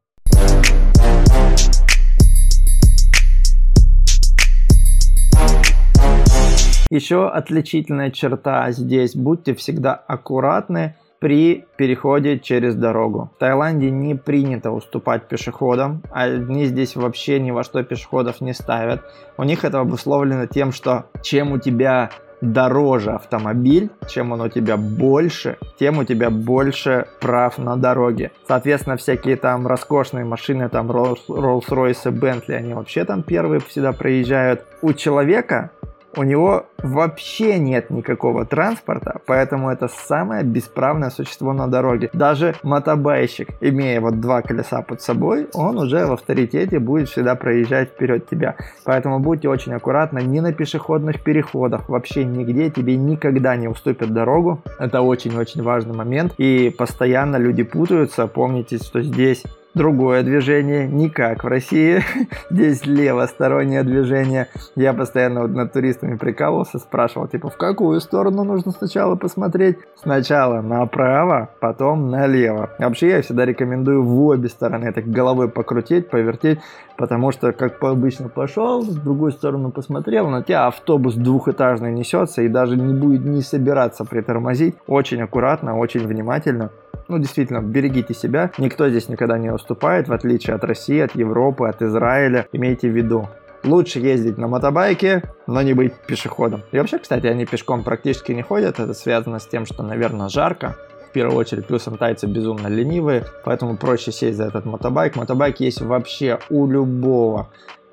Еще 6.90 7.28
отличительная 7.30 8.10
черта 8.10 8.72
здесь, 8.72 9.16
будьте 9.16 9.54
всегда 9.54 9.94
аккуратны 9.94 10.96
при 11.20 11.66
переходе 11.78 12.40
через 12.40 12.74
дорогу. 12.74 13.30
В 13.36 13.40
Таиланде 13.40 13.92
не 13.92 14.16
принято 14.16 14.72
уступать 14.72 15.28
пешеходам, 15.28 16.02
они 16.10 16.66
здесь 16.66 16.96
вообще 16.96 17.40
ни 17.40 17.52
во 17.52 17.64
что 17.64 17.84
пешеходов 17.84 18.42
не 18.42 18.54
ставят. 18.54 19.04
У 19.38 19.44
них 19.44 19.66
это 19.66 19.82
обусловлено 19.82 20.48
тем, 20.48 20.72
что 20.72 21.06
чем 21.22 21.52
у 21.52 21.60
тебя 21.60 22.10
дороже 22.42 23.12
автомобиль, 23.12 23.92
чем 24.10 24.32
он 24.32 24.42
у 24.42 24.50
тебя 24.50 24.78
больше, 24.78 25.58
тем 25.78 26.00
у 26.00 26.06
тебя 26.06 26.30
больше 26.32 27.06
прав 27.20 27.58
на 27.58 27.76
дороге. 27.76 28.32
Соответственно, 28.48 28.98
всякие 28.98 29.36
там 29.36 29.68
роскошные 29.68 30.26
машины, 30.26 30.70
там 30.70 30.90
Rolls-Royce, 30.90 32.06
Bentley, 32.06 32.56
они 32.56 32.74
вообще 32.74 33.04
там 33.06 33.24
первые 33.24 33.60
всегда 33.60 33.92
проезжают. 33.92 34.66
У 34.82 34.94
человека 34.94 35.72
у 36.20 36.24
него 36.24 36.66
вообще 36.84 37.58
нет 37.60 37.90
никакого 37.90 38.46
транспорта, 38.46 39.22
поэтому 39.26 39.70
это 39.70 39.88
самое 39.88 40.44
бесправное 40.44 41.12
существо 41.12 41.54
на 41.54 41.68
дороге. 41.68 42.10
Даже 42.12 42.56
мотобайщик, 42.62 43.52
имея 43.62 44.02
вот 44.02 44.20
два 44.20 44.42
колеса 44.42 44.82
под 44.82 45.02
собой, 45.02 45.48
он 45.54 45.78
уже 45.78 46.06
в 46.06 46.12
авторитете 46.12 46.80
будет 46.80 47.08
всегда 47.08 47.36
проезжать 47.36 47.92
вперед 47.92 48.28
тебя. 48.30 48.58
Поэтому 48.84 49.20
будьте 49.20 49.48
очень 49.48 49.72
аккуратны, 49.74 50.20
ни 50.20 50.42
на 50.42 50.52
пешеходных 50.52 51.24
переходах, 51.24 51.88
вообще 51.88 52.26
нигде 52.26 52.70
тебе 52.70 52.98
никогда 52.98 53.56
не 53.56 53.70
уступят 53.70 54.12
дорогу. 54.12 54.62
Это 54.78 55.00
очень-очень 55.00 55.64
важный 55.64 55.96
момент. 55.96 56.34
И 56.38 56.70
постоянно 56.70 57.38
люди 57.38 57.64
путаются. 57.64 58.28
Помните, 58.28 58.78
что 58.78 59.02
здесь 59.02 59.46
другое 59.74 60.24
движение, 60.24 60.88
не 60.88 61.10
как 61.10 61.44
в 61.44 61.48
России. 61.48 62.02
Здесь 62.50 62.86
левостороннее 62.86 63.84
движение. 63.84 64.48
Я 64.76 64.94
постоянно 64.94 65.42
вот 65.42 65.52
над 65.52 65.74
туристами 65.74 66.18
прикалывался, 66.18 66.80
спрашивал, 66.80 67.28
типа, 67.28 67.50
в 67.50 67.58
какую 67.58 68.00
сторону 68.02 68.44
нужно 68.44 68.72
сначала 68.72 69.16
посмотреть? 69.16 69.78
Сначала 69.96 70.62
направо, 70.62 71.50
потом 71.60 72.10
налево. 72.10 72.72
Вообще 72.80 73.10
я 73.10 73.22
всегда 73.22 73.46
рекомендую 73.46 74.04
в 74.04 74.26
обе 74.26 74.50
стороны 74.50 74.92
так 74.92 75.06
головой 75.08 75.50
покрутить, 75.50 76.10
повертеть, 76.10 76.60
потому 76.98 77.32
что, 77.32 77.52
как 77.52 77.82
обычно 77.84 78.30
пошел, 78.30 78.82
в 78.82 79.04
другую 79.04 79.32
сторону 79.32 79.72
посмотрел, 79.72 80.30
на 80.30 80.44
тебя 80.44 80.68
автобус 80.68 81.16
двухэтажный 81.16 81.92
несется 81.92 82.42
и 82.42 82.48
даже 82.48 82.76
не 82.76 82.94
будет 82.94 83.24
не 83.26 83.42
собираться 83.42 84.06
притормозить. 84.06 84.76
Очень 84.88 85.22
аккуратно, 85.22 85.78
очень 85.78 86.06
внимательно 86.06 86.72
ну, 87.10 87.18
действительно, 87.18 87.62
берегите 87.62 88.14
себя. 88.14 88.52
Никто 88.58 88.88
здесь 88.88 89.10
никогда 89.10 89.38
не 89.38 89.52
уступает, 89.52 90.08
в 90.08 90.14
отличие 90.14 90.56
от 90.56 90.64
России, 90.64 91.00
от 91.00 91.16
Европы, 91.16 91.68
от 91.68 91.82
Израиля. 91.82 92.48
Имейте 92.54 92.88
в 92.90 92.96
виду, 92.96 93.28
лучше 93.64 94.00
ездить 94.00 94.38
на 94.38 94.48
мотобайке, 94.48 95.24
но 95.48 95.62
не 95.62 95.74
быть 95.74 95.94
пешеходом. 96.08 96.64
И 96.72 96.78
вообще, 96.78 97.00
кстати, 97.00 97.28
они 97.28 97.46
пешком 97.46 97.84
практически 97.84 98.32
не 98.32 98.44
ходят. 98.44 98.80
Это 98.80 98.94
связано 98.94 99.40
с 99.40 99.48
тем, 99.48 99.66
что, 99.66 99.84
наверное, 99.84 100.30
жарко. 100.30 100.76
В 101.10 101.12
первую 101.12 101.38
очередь, 101.38 101.66
плюсом 101.66 101.98
тайцы 101.98 102.28
безумно 102.28 102.68
ленивые, 102.68 103.26
поэтому 103.44 103.78
проще 103.78 104.12
сесть 104.12 104.38
за 104.38 104.46
этот 104.46 104.66
мотобайк. 104.66 105.16
Мотобайк 105.16 105.60
есть 105.60 105.82
вообще 105.82 106.38
у 106.52 106.68
любого 106.68 107.50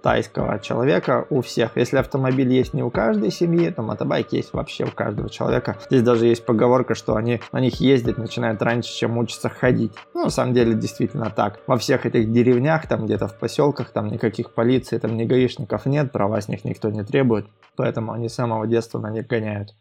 тайского 0.07 0.61
человека 0.61 1.27
у 1.31 1.41
всех. 1.41 1.73
Если 1.75 1.97
автомобиль 1.97 2.53
есть 2.53 2.75
не 2.75 2.85
у 2.85 2.91
каждой 2.91 3.33
семьи, 3.33 3.71
то 3.71 3.83
мотобайк 3.83 4.33
есть 4.33 4.53
вообще 4.53 4.85
у 4.85 4.93
каждого 4.93 5.29
человека. 5.29 5.79
Здесь 5.91 6.03
даже 6.03 6.27
есть 6.27 6.47
поговорка, 6.47 6.95
что 6.95 7.17
они 7.17 7.41
на 7.51 7.59
них 7.59 7.81
ездить 7.81 8.17
начинают 8.17 8.63
раньше, 8.63 8.89
чем 8.97 9.19
учатся 9.19 9.49
ходить. 9.49 9.91
Ну, 10.15 10.23
на 10.23 10.31
самом 10.31 10.55
деле, 10.55 10.75
действительно 10.75 11.29
так. 11.31 11.59
Во 11.67 11.77
всех 11.77 12.07
этих 12.07 12.31
деревнях, 12.31 12.87
там 12.87 13.07
где-то 13.07 13.27
в 13.27 13.37
поселках, 13.37 13.91
там 13.91 14.07
никаких 14.07 14.55
полиции, 14.55 14.99
там 14.99 15.17
ни 15.17 15.25
гаишников 15.25 15.87
нет, 15.87 16.13
права 16.13 16.41
с 16.41 16.47
них 16.47 16.65
никто 16.65 16.89
не 16.89 17.03
требует, 17.03 17.49
поэтому 17.75 18.13
они 18.13 18.29
с 18.29 18.35
самого 18.35 18.65
детства 18.69 19.01
на 19.01 19.11
них 19.11 19.27
гоняют. 19.27 19.75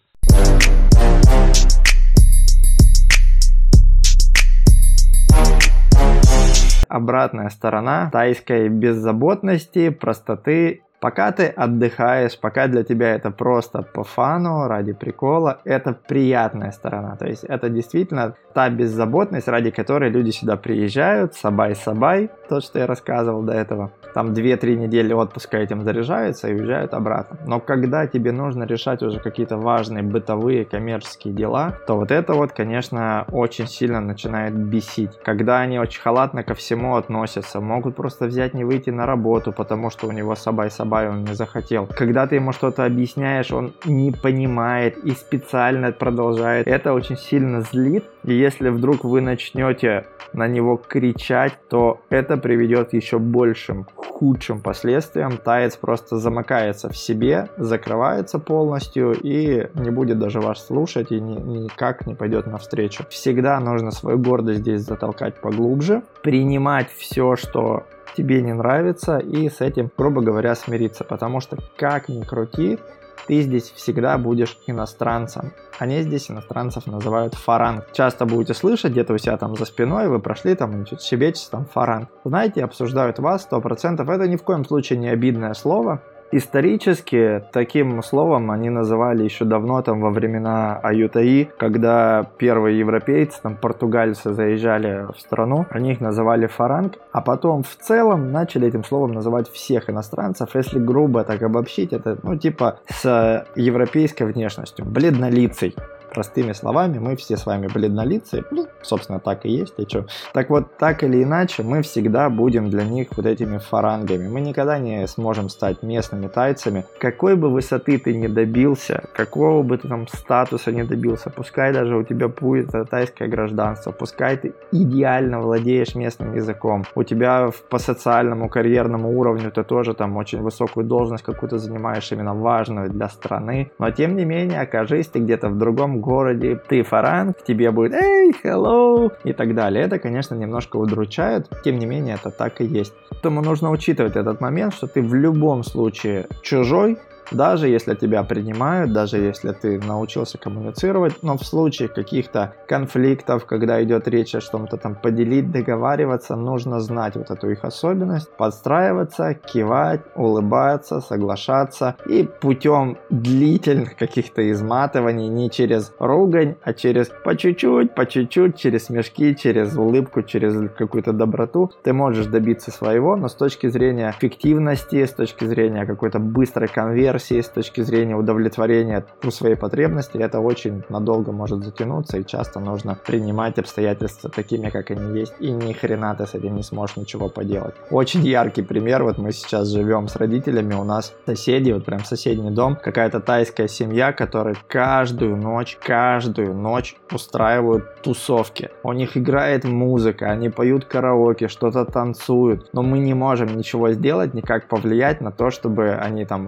Обратная 6.96 7.50
сторона 7.50 8.10
тайской 8.10 8.70
беззаботности, 8.70 9.90
простоты 9.90 10.85
Пока 11.00 11.32
ты 11.32 11.48
отдыхаешь, 11.48 12.40
пока 12.40 12.68
для 12.68 12.84
тебя 12.84 13.14
это 13.16 13.30
просто 13.32 13.82
по 13.82 14.04
фану, 14.04 14.68
ради 14.68 14.94
прикола, 14.94 15.60
это 15.64 15.94
приятная 15.94 16.72
сторона. 16.72 17.16
То 17.16 17.28
есть 17.28 17.44
это 17.44 17.70
действительно 17.70 18.36
та 18.54 18.70
беззаботность, 18.70 19.48
ради 19.48 19.70
которой 19.70 20.10
люди 20.10 20.32
сюда 20.32 20.56
приезжают, 20.56 21.36
сабай-сабай, 21.36 22.30
то, 22.50 22.62
что 22.62 22.80
я 22.80 22.88
рассказывал 22.88 23.44
до 23.44 23.54
этого. 23.54 23.92
Там 24.14 24.32
2-3 24.32 24.76
недели 24.76 25.14
отпуска 25.14 25.58
этим 25.58 25.84
заряжаются 25.84 26.48
и 26.48 26.54
уезжают 26.54 26.94
обратно. 26.94 27.38
Но 27.46 27.60
когда 27.60 28.08
тебе 28.08 28.32
нужно 28.32 28.64
решать 28.64 29.04
уже 29.04 29.20
какие-то 29.20 29.58
важные 29.58 30.04
бытовые 30.04 30.64
коммерческие 30.64 31.34
дела, 31.34 31.74
то 31.86 31.98
вот 31.98 32.12
это 32.12 32.34
вот, 32.34 32.54
конечно, 32.54 33.26
очень 33.32 33.68
сильно 33.68 34.00
начинает 34.00 34.56
бесить. 34.56 35.20
Когда 35.24 35.60
они 35.60 35.78
очень 35.78 36.02
халатно 36.02 36.44
ко 36.44 36.54
всему 36.54 36.96
относятся, 36.96 37.60
могут 37.60 37.96
просто 37.98 38.26
взять 38.26 38.54
не 38.54 38.64
выйти 38.64 38.90
на 38.90 39.06
работу, 39.06 39.52
потому 39.52 39.90
что 39.90 40.08
у 40.08 40.12
него 40.14 40.36
сабай-сабай 40.36 40.95
Он 41.04 41.24
не 41.24 41.34
захотел. 41.34 41.88
Когда 41.88 42.28
ты 42.28 42.36
ему 42.36 42.52
что-то 42.52 42.86
объясняешь, 42.86 43.52
он 43.52 43.74
не 43.86 44.12
понимает 44.12 44.98
и 44.98 45.12
специально 45.12 45.92
продолжает. 45.92 46.68
Это 46.68 46.94
очень 46.94 47.18
сильно 47.18 47.62
злит. 47.62 48.06
И 48.24 48.34
если 48.34 48.70
вдруг 48.70 49.04
вы 49.04 49.22
начнете 49.22 50.08
на 50.34 50.48
него 50.48 50.78
кричать, 50.78 51.54
то 51.70 52.02
это 52.10 52.38
приведет 52.38 52.90
к 52.90 52.94
еще 52.94 53.20
большим, 53.20 53.88
худшим 53.96 54.62
последствиям. 54.62 55.38
Таец 55.38 55.76
просто 55.76 56.18
замыкается 56.18 56.90
в 56.90 56.98
себе, 56.98 57.50
закрывается 57.58 58.40
полностью 58.40 59.14
и 59.14 59.68
не 59.76 59.90
будет 59.92 60.20
даже 60.20 60.40
вас 60.40 60.66
слушать 60.66 61.12
и 61.12 61.20
ни, 61.20 61.36
никак 61.36 62.08
не 62.08 62.16
пойдет 62.16 62.48
навстречу. 62.48 63.06
Всегда 63.10 63.60
нужно 63.60 63.92
свою 63.92 64.18
гордость 64.18 64.62
здесь 64.62 64.82
затолкать 64.82 65.40
поглубже, 65.42 66.04
принимать 66.22 66.90
все, 66.92 67.36
что 67.36 67.86
тебе 68.16 68.42
не 68.42 68.54
нравится, 68.54 69.18
и 69.18 69.50
с 69.50 69.62
этим, 69.62 69.92
грубо 69.98 70.22
говоря, 70.22 70.56
смириться. 70.56 71.04
Потому 71.04 71.40
что, 71.40 71.58
как 71.78 72.10
ни 72.10 72.22
крути, 72.22 72.80
ты 73.28 73.42
здесь 73.42 73.72
всегда 73.72 74.18
будешь 74.18 74.58
иностранцем. 74.68 75.54
Они 75.80 76.02
здесь 76.02 76.30
иностранцев 76.30 76.86
называют 76.86 77.34
фаранг. 77.34 77.86
Часто 77.92 78.26
будете 78.26 78.54
слышать 78.54 78.92
где-то 78.92 79.14
у 79.14 79.18
себя 79.18 79.38
там 79.38 79.56
за 79.56 79.66
спиной, 79.66 80.08
вы 80.08 80.20
прошли 80.20 80.56
там, 80.56 80.86
что-то 80.86 81.04
щебечете 81.04 81.48
там 81.52 81.66
фаранг. 81.66 82.10
Знаете, 82.24 82.64
обсуждают 82.64 83.20
вас 83.20 83.48
100%. 83.50 84.02
Это 84.02 84.28
ни 84.28 84.36
в 84.36 84.44
коем 84.44 84.64
случае 84.66 85.00
не 85.00 85.10
обидное 85.10 85.54
слово. 85.54 86.02
Исторически 86.32 87.44
таким 87.54 88.02
словом 88.02 88.52
они 88.52 88.70
называли 88.70 89.24
еще 89.24 89.46
давно, 89.46 89.82
там 89.82 90.02
во 90.02 90.10
времена 90.10 90.80
Аютаи, 90.82 91.50
когда 91.58 92.26
первые 92.38 92.80
европейцы, 92.80 93.40
там 93.42 93.56
португальцы 93.56 94.34
заезжали 94.34 95.06
в 95.14 95.20
страну, 95.20 95.66
они 95.70 95.92
их 95.92 96.02
называли 96.02 96.48
фаранг, 96.48 96.96
а 97.12 97.22
потом 97.22 97.64
в 97.64 97.76
целом 97.76 98.32
начали 98.32 98.68
этим 98.68 98.84
словом 98.84 99.14
называть 99.14 99.50
всех 99.50 99.90
иностранцев, 99.90 100.50
если 100.56 100.80
грубо 100.80 101.24
так 101.24 101.42
обобщить, 101.44 101.94
это 101.94 102.18
ну 102.24 102.38
типа 102.38 102.80
с 102.90 103.46
европейской 103.56 104.24
внешностью, 104.24 104.86
бледнолицей 104.86 105.76
простыми 106.16 106.54
словами, 106.54 106.98
мы 106.98 107.16
все 107.18 107.36
с 107.36 107.46
вами 107.46 107.68
бледнолицые, 107.68 108.44
ну, 108.52 108.68
собственно, 108.82 109.20
так 109.20 109.46
и 109.46 109.50
есть, 109.50 109.74
и 109.78 109.84
что. 109.88 110.06
Так 110.34 110.50
вот, 110.50 110.78
так 110.78 111.04
или 111.04 111.22
иначе, 111.22 111.64
мы 111.64 111.82
всегда 111.82 112.30
будем 112.30 112.70
для 112.70 112.86
них 112.86 113.08
вот 113.18 113.26
этими 113.26 113.58
фарангами. 113.58 114.30
Мы 114.30 114.42
никогда 114.42 114.80
не 114.80 115.08
сможем 115.08 115.50
стать 115.50 115.84
местными 115.84 116.28
тайцами. 116.28 116.86
Какой 117.00 117.36
бы 117.36 117.50
высоты 117.50 118.00
ты 118.00 118.16
не 118.16 118.30
добился, 118.30 119.04
какого 119.14 119.62
бы 119.62 119.78
ты 119.78 119.90
там 119.90 120.08
статуса 120.08 120.72
не 120.72 120.84
добился, 120.84 121.30
пускай 121.30 121.74
даже 121.74 121.98
у 121.98 122.04
тебя 122.04 122.28
будет 122.28 122.72
тайское 122.90 123.28
гражданство, 123.28 123.92
пускай 123.92 124.38
ты 124.38 124.54
идеально 124.72 125.42
владеешь 125.42 125.96
местным 125.96 126.36
языком, 126.36 126.86
у 126.96 127.04
тебя 127.04 127.50
по 127.70 127.78
социальному, 127.78 128.50
карьерному 128.50 129.20
уровню 129.20 129.52
ты 129.52 129.64
тоже 129.64 129.94
там 129.94 130.16
очень 130.16 130.42
высокую 130.42 130.86
должность 130.86 131.24
какую-то 131.24 131.58
занимаешь, 131.58 132.12
именно 132.12 132.34
важную 132.34 132.90
для 132.90 133.10
страны, 133.10 133.72
но 133.80 133.92
тем 133.92 134.16
не 134.16 134.26
менее, 134.26 134.62
окажись 134.62 135.08
ты 135.08 135.20
где-то 135.20 135.50
в 135.50 135.58
другом 135.58 136.05
городе, 136.06 136.56
ты 136.56 136.84
фаранг, 136.84 137.38
тебе 137.46 137.72
будет 137.72 137.94
«Эй, 137.94 138.32
hello!» 138.44 139.12
и 139.24 139.34
так 139.34 139.56
далее. 139.56 139.84
Это, 139.84 140.00
конечно, 140.00 140.36
немножко 140.36 140.78
удручает, 140.78 141.50
тем 141.64 141.80
не 141.80 141.86
менее, 141.86 142.16
это 142.16 142.32
так 142.32 142.62
и 142.62 142.66
есть. 142.66 142.94
Поэтому 143.10 143.42
нужно 143.42 143.72
учитывать 143.72 144.16
этот 144.16 144.40
момент, 144.40 144.74
что 144.74 144.88
ты 144.88 145.02
в 145.02 145.14
любом 145.14 145.64
случае 145.64 146.28
чужой, 146.42 146.98
Даже 147.32 147.68
если 147.68 147.96
тебя 147.96 148.24
принимают, 148.24 148.94
даже 148.94 149.18
если 149.18 149.52
ты 149.52 149.80
научился 149.80 150.38
коммуницировать, 150.38 151.24
но 151.24 151.38
в 151.38 151.46
случае 151.46 151.90
каких-то 151.90 152.54
конфликтов, 152.68 153.46
когда 153.46 153.84
идет 153.84 154.08
речь 154.08 154.36
о 154.36 154.42
чем-то 154.42 154.78
там 154.78 154.96
поделить, 154.96 155.52
договариваться, 155.52 156.36
нужно 156.36 156.80
знать 156.80 157.16
вот 157.16 157.32
эту 157.32 157.50
их 157.50 157.64
особенность, 157.64 158.30
подстраиваться, 158.38 159.34
кивать, 159.34 160.02
улыбаться, 160.16 161.02
соглашаться 161.02 161.96
и 162.06 162.24
путем 162.24 162.98
длительных 163.10 163.96
каких-то 163.96 164.50
изматываний, 164.52 165.28
не 165.28 165.50
через 165.50 165.94
ругань, 166.00 166.56
а 166.64 166.74
через 166.74 167.10
по 167.24 167.36
чуть-чуть, 167.36 167.96
по 167.96 168.06
чуть-чуть, 168.06 168.58
через 168.58 168.86
смешки, 168.86 169.36
через 169.36 169.76
улыбку, 169.76 170.22
через 170.22 170.70
какую-то 170.78 171.14
доброту, 171.14 171.72
ты 171.84 171.94
можешь 171.94 172.28
добиться 172.28 172.72
своего, 172.72 173.16
но 173.16 173.28
с 173.28 173.36
точки 173.36 173.68
зрения 173.68 174.10
эффективности, 174.10 175.06
с 175.06 175.12
точки 175.12 175.46
зрения 175.46 175.86
какой-то 175.86 176.20
быстрой 176.20 176.68
конверсии, 176.68 177.15
с 177.20 177.50
точки 177.50 177.82
зрения 177.82 178.16
удовлетворения 178.16 179.06
своей 179.30 179.56
потребности, 179.56 180.18
это 180.18 180.40
очень 180.40 180.84
надолго 180.90 181.32
может 181.32 181.64
затянуться 181.64 182.18
и 182.18 182.26
часто 182.26 182.60
нужно 182.60 182.98
принимать 183.06 183.60
обстоятельства 183.60 184.30
такими, 184.30 184.70
как 184.70 184.92
они 184.92 185.20
есть, 185.20 185.34
и 185.40 185.52
ни 185.52 185.74
хрена 185.74 186.16
ты 186.16 186.26
с 186.26 186.34
этим 186.34 186.56
не 186.56 186.64
сможешь 186.64 186.98
ничего 186.98 187.30
поделать. 187.30 187.76
Очень 187.92 188.24
яркий 188.26 188.62
пример, 188.62 189.04
вот 189.04 189.18
мы 189.18 189.32
сейчас 189.32 189.68
живем 189.70 190.08
с 190.08 190.16
родителями, 190.16 190.74
у 190.74 190.84
нас 190.84 191.14
соседи, 191.26 191.72
вот 191.72 191.86
прям 191.86 192.04
соседний 192.06 192.52
дом, 192.52 192.78
какая-то 192.82 193.20
тайская 193.20 193.68
семья, 193.68 194.14
которая 194.14 194.56
каждую 194.68 195.38
ночь, 195.38 195.78
каждую 195.82 196.54
ночь 196.54 196.96
устраивают 197.12 198.02
тусовки. 198.02 198.70
У 198.84 198.94
них 198.94 199.18
играет 199.18 199.64
музыка, 199.64 200.32
они 200.32 200.50
поют 200.50 200.86
караоке, 200.86 201.48
что-то 201.48 201.86
танцуют, 201.86 202.70
но 202.74 202.82
мы 202.82 203.00
не 203.00 203.14
можем 203.14 203.58
ничего 203.58 203.92
сделать, 203.92 204.34
никак 204.34 204.68
повлиять 204.68 205.22
на 205.22 205.32
то, 205.32 205.50
чтобы 205.50 205.92
они 205.94 206.26
там 206.26 206.48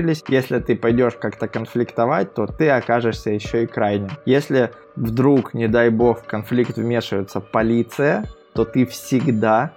утихомирились. 0.00 0.24
Если 0.28 0.58
ты 0.58 0.76
пойдешь 0.76 1.14
как-то 1.14 1.48
конфликтовать, 1.48 2.34
то 2.34 2.46
ты 2.46 2.70
окажешься 2.70 3.30
еще 3.30 3.64
и 3.64 3.66
крайним. 3.66 4.10
Если 4.24 4.70
вдруг, 4.96 5.54
не 5.54 5.68
дай 5.68 5.90
бог, 5.90 6.22
в 6.22 6.26
конфликт 6.26 6.76
вмешивается 6.76 7.40
полиция, 7.40 8.24
то 8.54 8.64
ты 8.64 8.86
всегда 8.86 9.72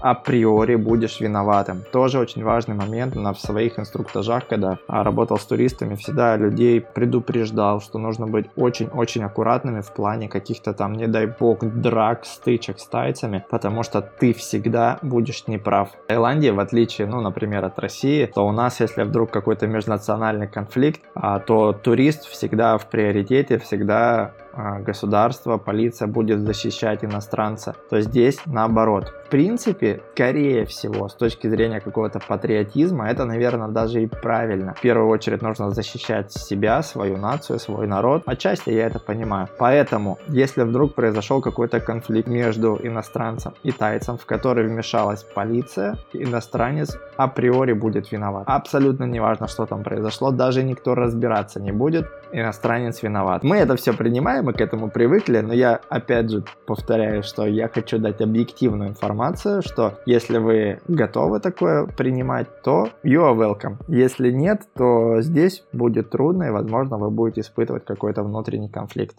априори 0.00 0.76
будешь 0.76 1.20
виноватым. 1.20 1.82
Тоже 1.92 2.18
очень 2.18 2.44
важный 2.44 2.74
момент 2.74 3.14
на 3.14 3.34
своих 3.34 3.78
инструктажах, 3.78 4.46
когда 4.46 4.78
работал 4.86 5.38
с 5.38 5.44
туристами, 5.44 5.94
всегда 5.94 6.36
людей 6.36 6.80
предупреждал, 6.80 7.80
что 7.80 7.98
нужно 7.98 8.26
быть 8.26 8.46
очень-очень 8.56 9.24
аккуратными 9.24 9.80
в 9.80 9.92
плане 9.92 10.28
каких-то 10.28 10.72
там, 10.72 10.92
не 10.92 11.06
дай 11.06 11.26
бог, 11.26 11.64
драк, 11.64 12.24
стычек 12.24 12.78
с 12.78 12.86
тайцами, 12.86 13.44
потому 13.50 13.82
что 13.82 14.00
ты 14.00 14.32
всегда 14.32 14.98
будешь 15.02 15.46
неправ. 15.46 15.90
В 16.04 16.06
Таиланде, 16.08 16.52
в 16.52 16.60
отличие, 16.60 17.06
ну, 17.06 17.20
например, 17.20 17.64
от 17.64 17.78
России, 17.78 18.26
то 18.26 18.46
у 18.46 18.52
нас, 18.52 18.80
если 18.80 19.02
вдруг 19.02 19.30
какой-то 19.30 19.66
межнациональный 19.66 20.48
конфликт, 20.48 21.00
а, 21.14 21.38
то 21.38 21.72
турист 21.72 22.26
всегда 22.26 22.78
в 22.78 22.86
приоритете, 22.86 23.58
всегда 23.58 24.32
государство, 24.80 25.56
полиция 25.58 26.08
будет 26.08 26.40
защищать 26.40 27.04
иностранца, 27.04 27.76
то 27.90 28.00
здесь 28.00 28.40
наоборот. 28.46 29.12
В 29.26 29.30
принципе, 29.30 30.00
скорее 30.14 30.64
всего, 30.64 31.08
с 31.08 31.14
точки 31.14 31.48
зрения 31.48 31.80
какого-то 31.80 32.18
патриотизма, 32.26 33.08
это, 33.10 33.24
наверное, 33.24 33.68
даже 33.68 34.02
и 34.02 34.06
правильно. 34.06 34.74
В 34.74 34.80
первую 34.80 35.08
очередь 35.08 35.42
нужно 35.42 35.70
защищать 35.70 36.32
себя, 36.32 36.82
свою 36.82 37.18
нацию, 37.18 37.58
свой 37.58 37.86
народ. 37.86 38.22
Отчасти 38.26 38.70
я 38.70 38.86
это 38.86 38.98
понимаю. 38.98 39.48
Поэтому, 39.58 40.18
если 40.28 40.62
вдруг 40.62 40.94
произошел 40.94 41.40
какой-то 41.40 41.80
конфликт 41.80 42.28
между 42.28 42.78
иностранцем 42.82 43.52
и 43.62 43.70
тайцем, 43.70 44.16
в 44.16 44.26
который 44.26 44.66
вмешалась 44.66 45.22
полиция, 45.22 45.96
иностранец 46.12 46.98
априори 47.16 47.74
будет 47.74 48.10
виноват. 48.10 48.44
Абсолютно 48.46 49.04
неважно, 49.04 49.46
что 49.46 49.66
там 49.66 49.82
произошло, 49.82 50.30
даже 50.30 50.62
никто 50.62 50.94
разбираться 50.94 51.60
не 51.60 51.72
будет, 51.72 52.06
иностранец 52.32 53.02
виноват. 53.02 53.42
Мы 53.44 53.58
это 53.58 53.76
все 53.76 53.92
принимаем 53.92 54.47
мы 54.48 54.54
к 54.54 54.62
этому 54.62 54.90
привыкли, 54.90 55.40
но 55.40 55.52
я 55.52 55.78
опять 55.90 56.30
же 56.30 56.42
повторяю, 56.66 57.22
что 57.22 57.46
я 57.46 57.68
хочу 57.68 57.98
дать 57.98 58.22
объективную 58.22 58.88
информацию, 58.88 59.60
что 59.60 59.98
если 60.06 60.38
вы 60.38 60.80
готовы 60.88 61.38
такое 61.40 61.84
принимать, 61.86 62.46
то 62.62 62.88
you 63.04 63.20
are 63.20 63.36
welcome. 63.36 63.76
Если 63.88 64.30
нет, 64.30 64.62
то 64.74 65.20
здесь 65.20 65.64
будет 65.74 66.08
трудно 66.08 66.44
и, 66.44 66.50
возможно, 66.50 66.96
вы 66.96 67.10
будете 67.10 67.42
испытывать 67.42 67.84
какой-то 67.84 68.22
внутренний 68.22 68.70
конфликт. 68.70 69.18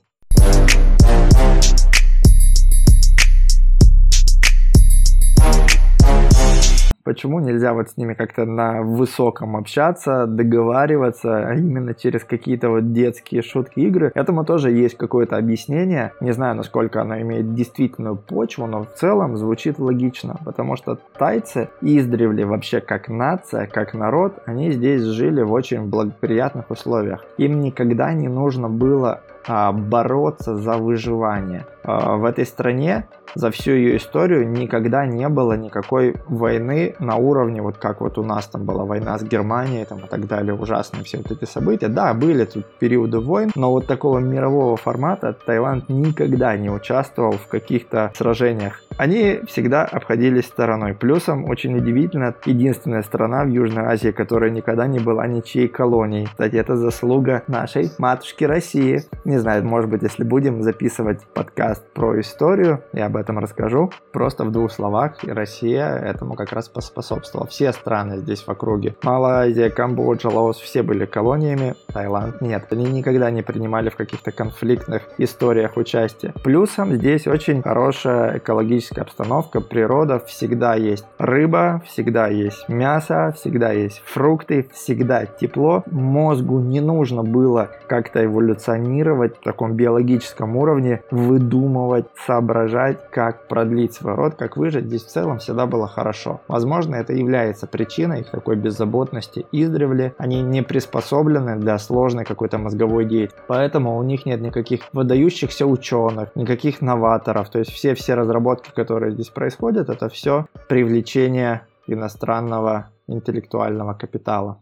Почему 7.10 7.40
нельзя 7.40 7.74
вот 7.74 7.90
с 7.90 7.98
ними 7.98 8.14
как-то 8.14 8.46
на 8.46 8.84
высоком 8.84 9.58
общаться, 9.58 10.28
договариваться, 10.28 11.40
а 11.40 11.56
именно 11.56 11.96
через 11.96 12.24
какие-то 12.24 12.70
вот 12.70 12.94
детские 12.94 13.42
шутки, 13.42 13.80
игры? 13.80 14.12
Этому 14.14 14.46
тоже 14.46 14.70
есть 14.70 14.96
какое-то 14.96 15.36
объяснение. 15.36 16.12
Не 16.22 16.34
знаю, 16.34 16.56
насколько 16.56 17.02
оно 17.02 17.20
имеет 17.22 17.56
действительную 17.56 18.16
почву, 18.16 18.68
но 18.68 18.84
в 18.84 18.94
целом 18.94 19.38
звучит 19.38 19.80
логично, 19.80 20.36
потому 20.46 20.76
что 20.76 21.00
тайцы 21.18 21.70
издревле 21.82 22.46
вообще 22.46 22.80
как 22.80 23.10
нация, 23.10 23.66
как 23.66 23.96
народ, 23.96 24.44
они 24.46 24.70
здесь 24.72 25.02
жили 25.02 25.42
в 25.42 25.52
очень 25.52 25.90
благоприятных 25.90 26.70
условиях. 26.70 27.26
Им 27.40 27.62
никогда 27.62 28.14
не 28.14 28.28
нужно 28.28 28.70
было 28.70 29.22
бороться 29.48 30.58
за 30.58 30.78
выживание. 30.78 31.66
А, 31.84 32.18
в 32.18 32.26
этой 32.26 32.46
стране 32.46 33.08
за 33.36 33.52
всю 33.52 33.72
ее 33.72 33.98
историю 33.98 34.48
никогда 34.48 35.06
не 35.06 35.30
было 35.30 35.54
никакой 35.54 36.16
войны 36.28 36.96
на 37.00 37.16
уровне, 37.16 37.62
вот 37.62 37.78
как 37.78 38.02
вот 38.02 38.18
у 38.18 38.24
нас 38.24 38.48
там 38.48 38.66
была 38.66 38.86
война 38.86 39.18
с 39.18 39.24
Германией 39.24 39.86
там, 39.86 40.00
и 40.00 40.08
так 40.08 40.28
далее, 40.28 40.54
ужасные 40.54 41.04
все 41.04 41.18
вот 41.18 41.32
эти 41.32 41.46
события. 41.46 41.88
Да, 41.88 42.14
были 42.14 42.46
тут 42.46 42.66
периоды 42.80 43.20
войн, 43.20 43.52
но 43.56 43.72
вот 43.72 43.88
такого 43.88 44.20
мирового 44.20 44.78
формата 44.78 45.36
Таиланд 45.46 45.90
никогда 45.90 46.58
не 46.58 46.70
участвовал 46.70 47.34
в 47.34 47.48
каких-то 47.48 48.12
сражениях. 48.16 48.82
Они 48.98 49.40
всегда 49.48 49.86
обходились 49.86 50.46
стороной. 50.46 50.94
Плюсом, 50.94 51.50
очень 51.50 51.78
удивительно, 51.78 52.36
единственная 52.44 53.02
страна 53.02 53.46
в 53.46 53.48
Южной 53.48 53.86
Азии, 53.86 54.12
которая 54.12 54.50
никогда 54.50 54.88
не 54.88 55.00
была 55.00 55.26
ничьей 55.26 55.70
колонией. 55.70 56.26
Кстати, 56.26 56.58
это 56.58 56.76
заслуга 56.76 57.44
нашей 57.48 57.92
матушки 57.98 58.44
России. 58.44 59.04
Не 59.30 59.38
знаю, 59.38 59.64
может 59.64 59.92
быть, 59.92 60.02
если 60.02 60.24
будем 60.24 60.64
записывать 60.64 61.22
подкаст 61.36 61.88
про 61.94 62.20
историю, 62.20 62.84
я 62.94 63.06
об 63.06 63.16
этом 63.16 63.38
расскажу. 63.38 63.92
Просто 64.12 64.44
в 64.44 64.52
двух 64.52 64.72
словах, 64.72 65.24
Россия 65.24 65.96
этому 65.98 66.34
как 66.34 66.52
раз 66.52 66.68
поспособствовала. 66.68 67.48
Все 67.48 67.72
страны 67.72 68.18
здесь 68.18 68.42
в 68.42 68.50
округе. 68.50 68.96
Малайзия, 69.04 69.70
Камбоджа, 69.70 70.30
Лаос, 70.30 70.58
все 70.58 70.82
были 70.82 71.06
колониями, 71.06 71.76
Таиланд 71.92 72.42
нет. 72.42 72.66
Они 72.72 72.86
никогда 72.86 73.32
не 73.32 73.42
принимали 73.42 73.90
в 73.90 73.96
каких-то 73.96 74.32
конфликтных 74.32 75.04
историях 75.18 75.78
участие. 75.78 76.34
Плюсом 76.44 76.94
здесь 76.94 77.28
очень 77.28 77.62
хорошая 77.62 78.38
экологическая 78.38 79.02
обстановка, 79.02 79.62
природа, 79.62 80.20
всегда 80.20 80.76
есть 80.76 81.06
рыба, 81.18 81.82
всегда 81.86 82.28
есть 82.28 82.68
мясо, 82.70 83.34
всегда 83.36 83.72
есть 83.72 84.02
фрукты, 84.06 84.68
всегда 84.74 85.26
тепло. 85.26 85.84
Мозгу 85.92 86.60
не 86.60 86.82
нужно 86.82 87.24
было 87.24 87.70
как-то 87.88 88.24
эволюционировать 88.24 89.38
в 89.38 89.44
таком 89.44 89.74
биологическом 89.74 90.56
уровне, 90.56 91.02
выдумывать, 91.12 92.06
соображать, 92.26 93.10
как 93.10 93.48
продлить 93.48 93.94
свой 93.94 94.16
род, 94.16 94.36
как 94.36 94.58
выжить, 94.58 94.86
здесь 94.86 95.04
в 95.04 95.10
целом 95.10 95.40
всегда 95.40 95.66
было 95.66 95.88
хорошо. 95.88 96.42
Возможно, 96.48 96.96
это 96.96 97.14
является 97.14 97.68
причиной 97.68 98.22
их 98.22 98.30
такой 98.30 98.56
беззаботности 98.56 99.46
издревле. 99.52 100.14
Они 100.18 100.42
не 100.42 100.62
приспособлены 100.62 101.56
для 101.58 101.79
сложной 101.80 102.26
какой-то 102.26 102.58
мозговой 102.58 103.06
деятельности. 103.06 103.42
Поэтому 103.48 103.98
у 103.98 104.04
них 104.04 104.26
нет 104.26 104.42
никаких 104.42 104.82
выдающихся 104.94 105.66
ученых, 105.66 106.36
никаких 106.36 106.82
новаторов. 106.82 107.50
То 107.50 107.60
есть 107.60 107.72
все-все 107.72 108.14
разработки, 108.14 108.72
которые 108.76 109.12
здесь 109.12 109.30
происходят, 109.30 109.90
это 109.90 110.10
все 110.10 110.46
привлечение 110.68 111.62
иностранного 111.88 112.90
интеллектуального 113.08 113.94
капитала. 113.94 114.60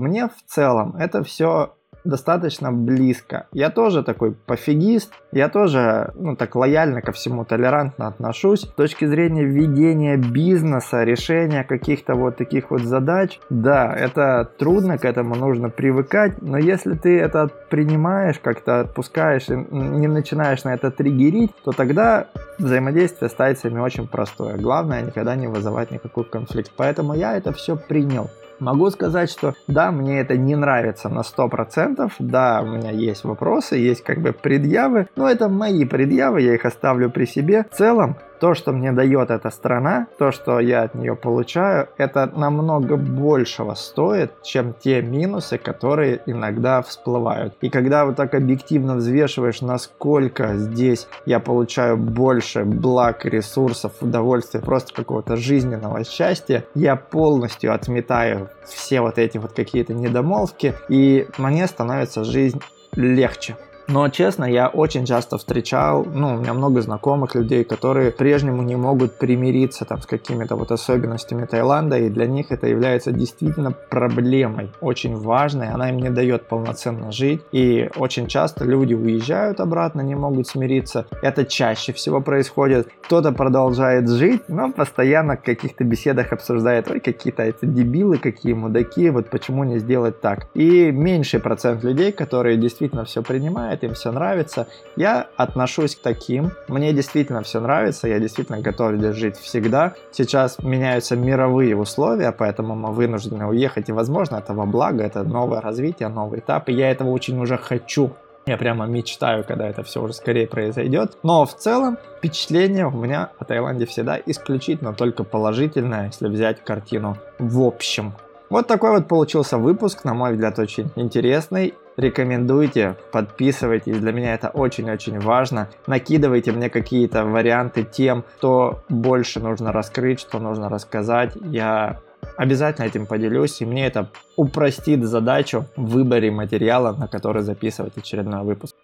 Мне 0.00 0.28
в 0.28 0.50
целом 0.50 0.96
это 0.96 1.22
все 1.22 1.74
достаточно 2.04 2.72
близко. 2.72 3.46
Я 3.52 3.70
тоже 3.70 4.02
такой 4.02 4.32
пофигист, 4.32 5.12
я 5.32 5.48
тоже, 5.48 6.12
ну, 6.14 6.36
так 6.36 6.54
лояльно 6.56 7.02
ко 7.02 7.12
всему, 7.12 7.44
толерантно 7.44 8.08
отношусь. 8.08 8.62
С 8.62 8.72
точки 8.74 9.04
зрения 9.04 9.44
ведения 9.44 10.16
бизнеса, 10.16 11.04
решения 11.04 11.64
каких-то 11.64 12.14
вот 12.14 12.36
таких 12.36 12.70
вот 12.70 12.82
задач, 12.82 13.38
да, 13.50 13.92
это 13.94 14.48
трудно, 14.58 14.98
к 14.98 15.04
этому 15.04 15.34
нужно 15.34 15.70
привыкать, 15.70 16.40
но 16.42 16.58
если 16.58 16.94
ты 16.94 17.18
это 17.18 17.48
принимаешь, 17.70 18.38
как-то 18.38 18.80
отпускаешь 18.80 19.48
и 19.48 19.54
не 19.54 20.08
начинаешь 20.08 20.64
на 20.64 20.74
это 20.74 20.90
триггерить, 20.90 21.52
то 21.64 21.72
тогда 21.72 22.26
взаимодействие 22.58 23.28
с 23.28 23.34
тайцами 23.34 23.80
очень 23.80 24.06
простое. 24.06 24.56
Главное 24.56 25.02
никогда 25.02 25.36
не 25.36 25.46
вызывать 25.46 25.90
никакой 25.90 26.24
конфликт. 26.24 26.72
Поэтому 26.76 27.14
я 27.14 27.36
это 27.36 27.52
все 27.52 27.76
принял. 27.76 28.30
Могу 28.60 28.90
сказать, 28.90 29.30
что 29.30 29.54
да, 29.66 29.90
мне 29.90 30.20
это 30.20 30.36
не 30.36 30.54
нравится 30.54 31.08
на 31.08 31.20
100%, 31.20 32.12
да, 32.18 32.60
у 32.62 32.66
меня 32.66 32.90
есть 32.90 33.24
вопросы, 33.24 33.76
есть 33.76 34.04
как 34.04 34.20
бы 34.20 34.32
предъявы, 34.32 35.08
но 35.16 35.28
это 35.28 35.48
мои 35.48 35.86
предъявы, 35.86 36.42
я 36.42 36.54
их 36.54 36.66
оставлю 36.66 37.10
при 37.10 37.24
себе. 37.24 37.64
В 37.70 37.76
целом, 37.76 38.16
то, 38.40 38.54
что 38.54 38.72
мне 38.72 38.92
дает 38.92 39.30
эта 39.30 39.50
страна, 39.50 40.06
то, 40.18 40.32
что 40.32 40.58
я 40.60 40.82
от 40.82 40.94
нее 40.94 41.14
получаю, 41.14 41.88
это 41.98 42.26
намного 42.34 42.96
большего 42.96 43.74
стоит, 43.74 44.32
чем 44.42 44.74
те 44.74 45.02
минусы, 45.02 45.58
которые 45.58 46.22
иногда 46.26 46.82
всплывают. 46.82 47.54
И 47.60 47.68
когда 47.68 48.06
вот 48.06 48.16
так 48.16 48.34
объективно 48.34 48.96
взвешиваешь, 48.96 49.60
насколько 49.60 50.54
здесь 50.56 51.06
я 51.26 51.38
получаю 51.38 51.96
больше 51.96 52.64
благ, 52.64 53.24
ресурсов, 53.24 53.92
удовольствия, 54.00 54.60
просто 54.60 54.94
какого-то 54.94 55.36
жизненного 55.36 56.04
счастья, 56.04 56.64
я 56.74 56.96
полностью 56.96 57.74
отметаю 57.74 58.48
все 58.64 59.02
вот 59.02 59.18
эти 59.18 59.36
вот 59.36 59.52
какие-то 59.52 59.92
недомолвки, 59.92 60.74
и 60.88 61.26
мне 61.38 61.66
становится 61.66 62.24
жизнь 62.24 62.60
легче. 62.94 63.56
Но, 63.92 64.08
честно, 64.08 64.44
я 64.44 64.68
очень 64.68 65.04
часто 65.04 65.36
встречал, 65.36 66.04
ну, 66.04 66.34
у 66.34 66.36
меня 66.36 66.54
много 66.54 66.80
знакомых 66.80 67.34
людей, 67.34 67.64
которые 67.64 68.12
прежнему 68.12 68.62
не 68.62 68.76
могут 68.76 69.18
примириться 69.18 69.84
там 69.84 70.00
с 70.00 70.06
какими-то 70.06 70.54
вот 70.54 70.70
особенностями 70.70 71.44
Таиланда, 71.44 71.98
и 71.98 72.08
для 72.08 72.26
них 72.26 72.52
это 72.52 72.68
является 72.68 73.10
действительно 73.10 73.72
проблемой, 73.72 74.70
очень 74.80 75.16
важной, 75.16 75.70
она 75.70 75.90
им 75.90 75.98
не 75.98 76.10
дает 76.10 76.46
полноценно 76.46 77.10
жить, 77.10 77.40
и 77.50 77.90
очень 77.96 78.28
часто 78.28 78.64
люди 78.64 78.94
уезжают 78.94 79.58
обратно, 79.58 80.02
не 80.02 80.14
могут 80.14 80.46
смириться. 80.46 81.06
Это 81.20 81.44
чаще 81.44 81.92
всего 81.92 82.20
происходит. 82.20 82.88
Кто-то 83.02 83.32
продолжает 83.32 84.08
жить, 84.08 84.42
но 84.46 84.70
постоянно 84.70 85.36
в 85.36 85.42
каких-то 85.42 85.82
беседах 85.82 86.32
обсуждает, 86.32 86.88
ой, 86.88 87.00
какие-то 87.00 87.42
это 87.42 87.66
дебилы, 87.66 88.18
какие 88.18 88.52
мудаки, 88.52 89.10
вот 89.10 89.30
почему 89.30 89.64
не 89.64 89.78
сделать 89.78 90.20
так. 90.20 90.46
И 90.54 90.92
меньший 90.92 91.40
процент 91.40 91.82
людей, 91.82 92.12
которые 92.12 92.56
действительно 92.56 93.04
все 93.04 93.22
принимают, 93.22 93.79
им 93.84 93.94
все 93.94 94.12
нравится. 94.12 94.66
Я 94.96 95.28
отношусь 95.36 95.96
к 95.96 96.00
таким. 96.00 96.52
Мне 96.68 96.92
действительно 96.92 97.42
все 97.42 97.60
нравится, 97.60 98.08
я 98.08 98.18
действительно 98.18 98.60
готов 98.60 98.96
здесь 98.96 99.16
жить 99.16 99.36
всегда. 99.36 99.94
Сейчас 100.12 100.58
меняются 100.62 101.16
мировые 101.16 101.76
условия, 101.76 102.32
поэтому 102.32 102.74
мы 102.74 102.92
вынуждены 102.92 103.46
уехать, 103.46 103.88
и, 103.88 103.92
возможно, 103.92 104.36
это 104.36 104.54
во 104.54 104.66
благо, 104.66 105.02
это 105.02 105.22
новое 105.22 105.60
развитие, 105.60 106.08
новый 106.08 106.40
этап, 106.40 106.68
и 106.68 106.72
я 106.72 106.90
этого 106.90 107.10
очень 107.10 107.38
уже 107.40 107.56
хочу. 107.56 108.12
Я 108.46 108.56
прямо 108.56 108.86
мечтаю, 108.86 109.44
когда 109.44 109.68
это 109.68 109.82
все 109.82 110.02
уже 110.02 110.14
скорее 110.14 110.46
произойдет. 110.46 111.18
Но 111.22 111.44
в 111.44 111.54
целом 111.54 111.98
впечатление 112.18 112.86
у 112.86 112.90
меня 112.90 113.30
о 113.38 113.44
Таиланде 113.44 113.86
всегда 113.86 114.18
исключительно 114.24 114.92
только 114.92 115.24
положительное, 115.24 116.06
если 116.06 116.28
взять 116.28 116.64
картину 116.64 117.16
в 117.38 117.62
общем. 117.62 118.14
Вот 118.50 118.66
такой 118.66 118.90
вот 118.90 119.06
получился 119.06 119.58
выпуск, 119.58 120.04
на 120.04 120.12
мой 120.12 120.32
взгляд, 120.32 120.58
очень 120.58 120.90
интересный. 120.96 121.74
Рекомендуйте, 121.96 122.96
подписывайтесь, 123.12 123.98
для 123.98 124.12
меня 124.12 124.34
это 124.34 124.48
очень-очень 124.48 125.20
важно. 125.20 125.68
Накидывайте 125.86 126.50
мне 126.50 126.68
какие-то 126.68 127.24
варианты 127.24 127.84
тем, 127.84 128.24
что 128.38 128.82
больше 128.88 129.38
нужно 129.38 129.70
раскрыть, 129.70 130.18
что 130.18 130.40
нужно 130.40 130.68
рассказать. 130.68 131.36
Я 131.44 132.00
обязательно 132.36 132.86
этим 132.86 133.06
поделюсь, 133.06 133.60
и 133.60 133.66
мне 133.66 133.86
это 133.86 134.10
упростит 134.36 135.04
задачу 135.04 135.66
в 135.76 135.90
выборе 135.90 136.32
материала, 136.32 136.92
на 136.92 137.06
который 137.06 137.42
записывать 137.42 137.96
очередной 137.96 138.42
выпуск. 138.42 138.74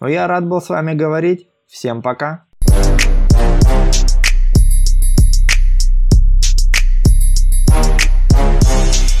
Но 0.00 0.08
я 0.08 0.26
рад 0.26 0.46
был 0.46 0.62
с 0.62 0.70
вами 0.70 0.94
говорить. 0.94 1.48
Всем 1.66 2.00
пока! 2.00 2.46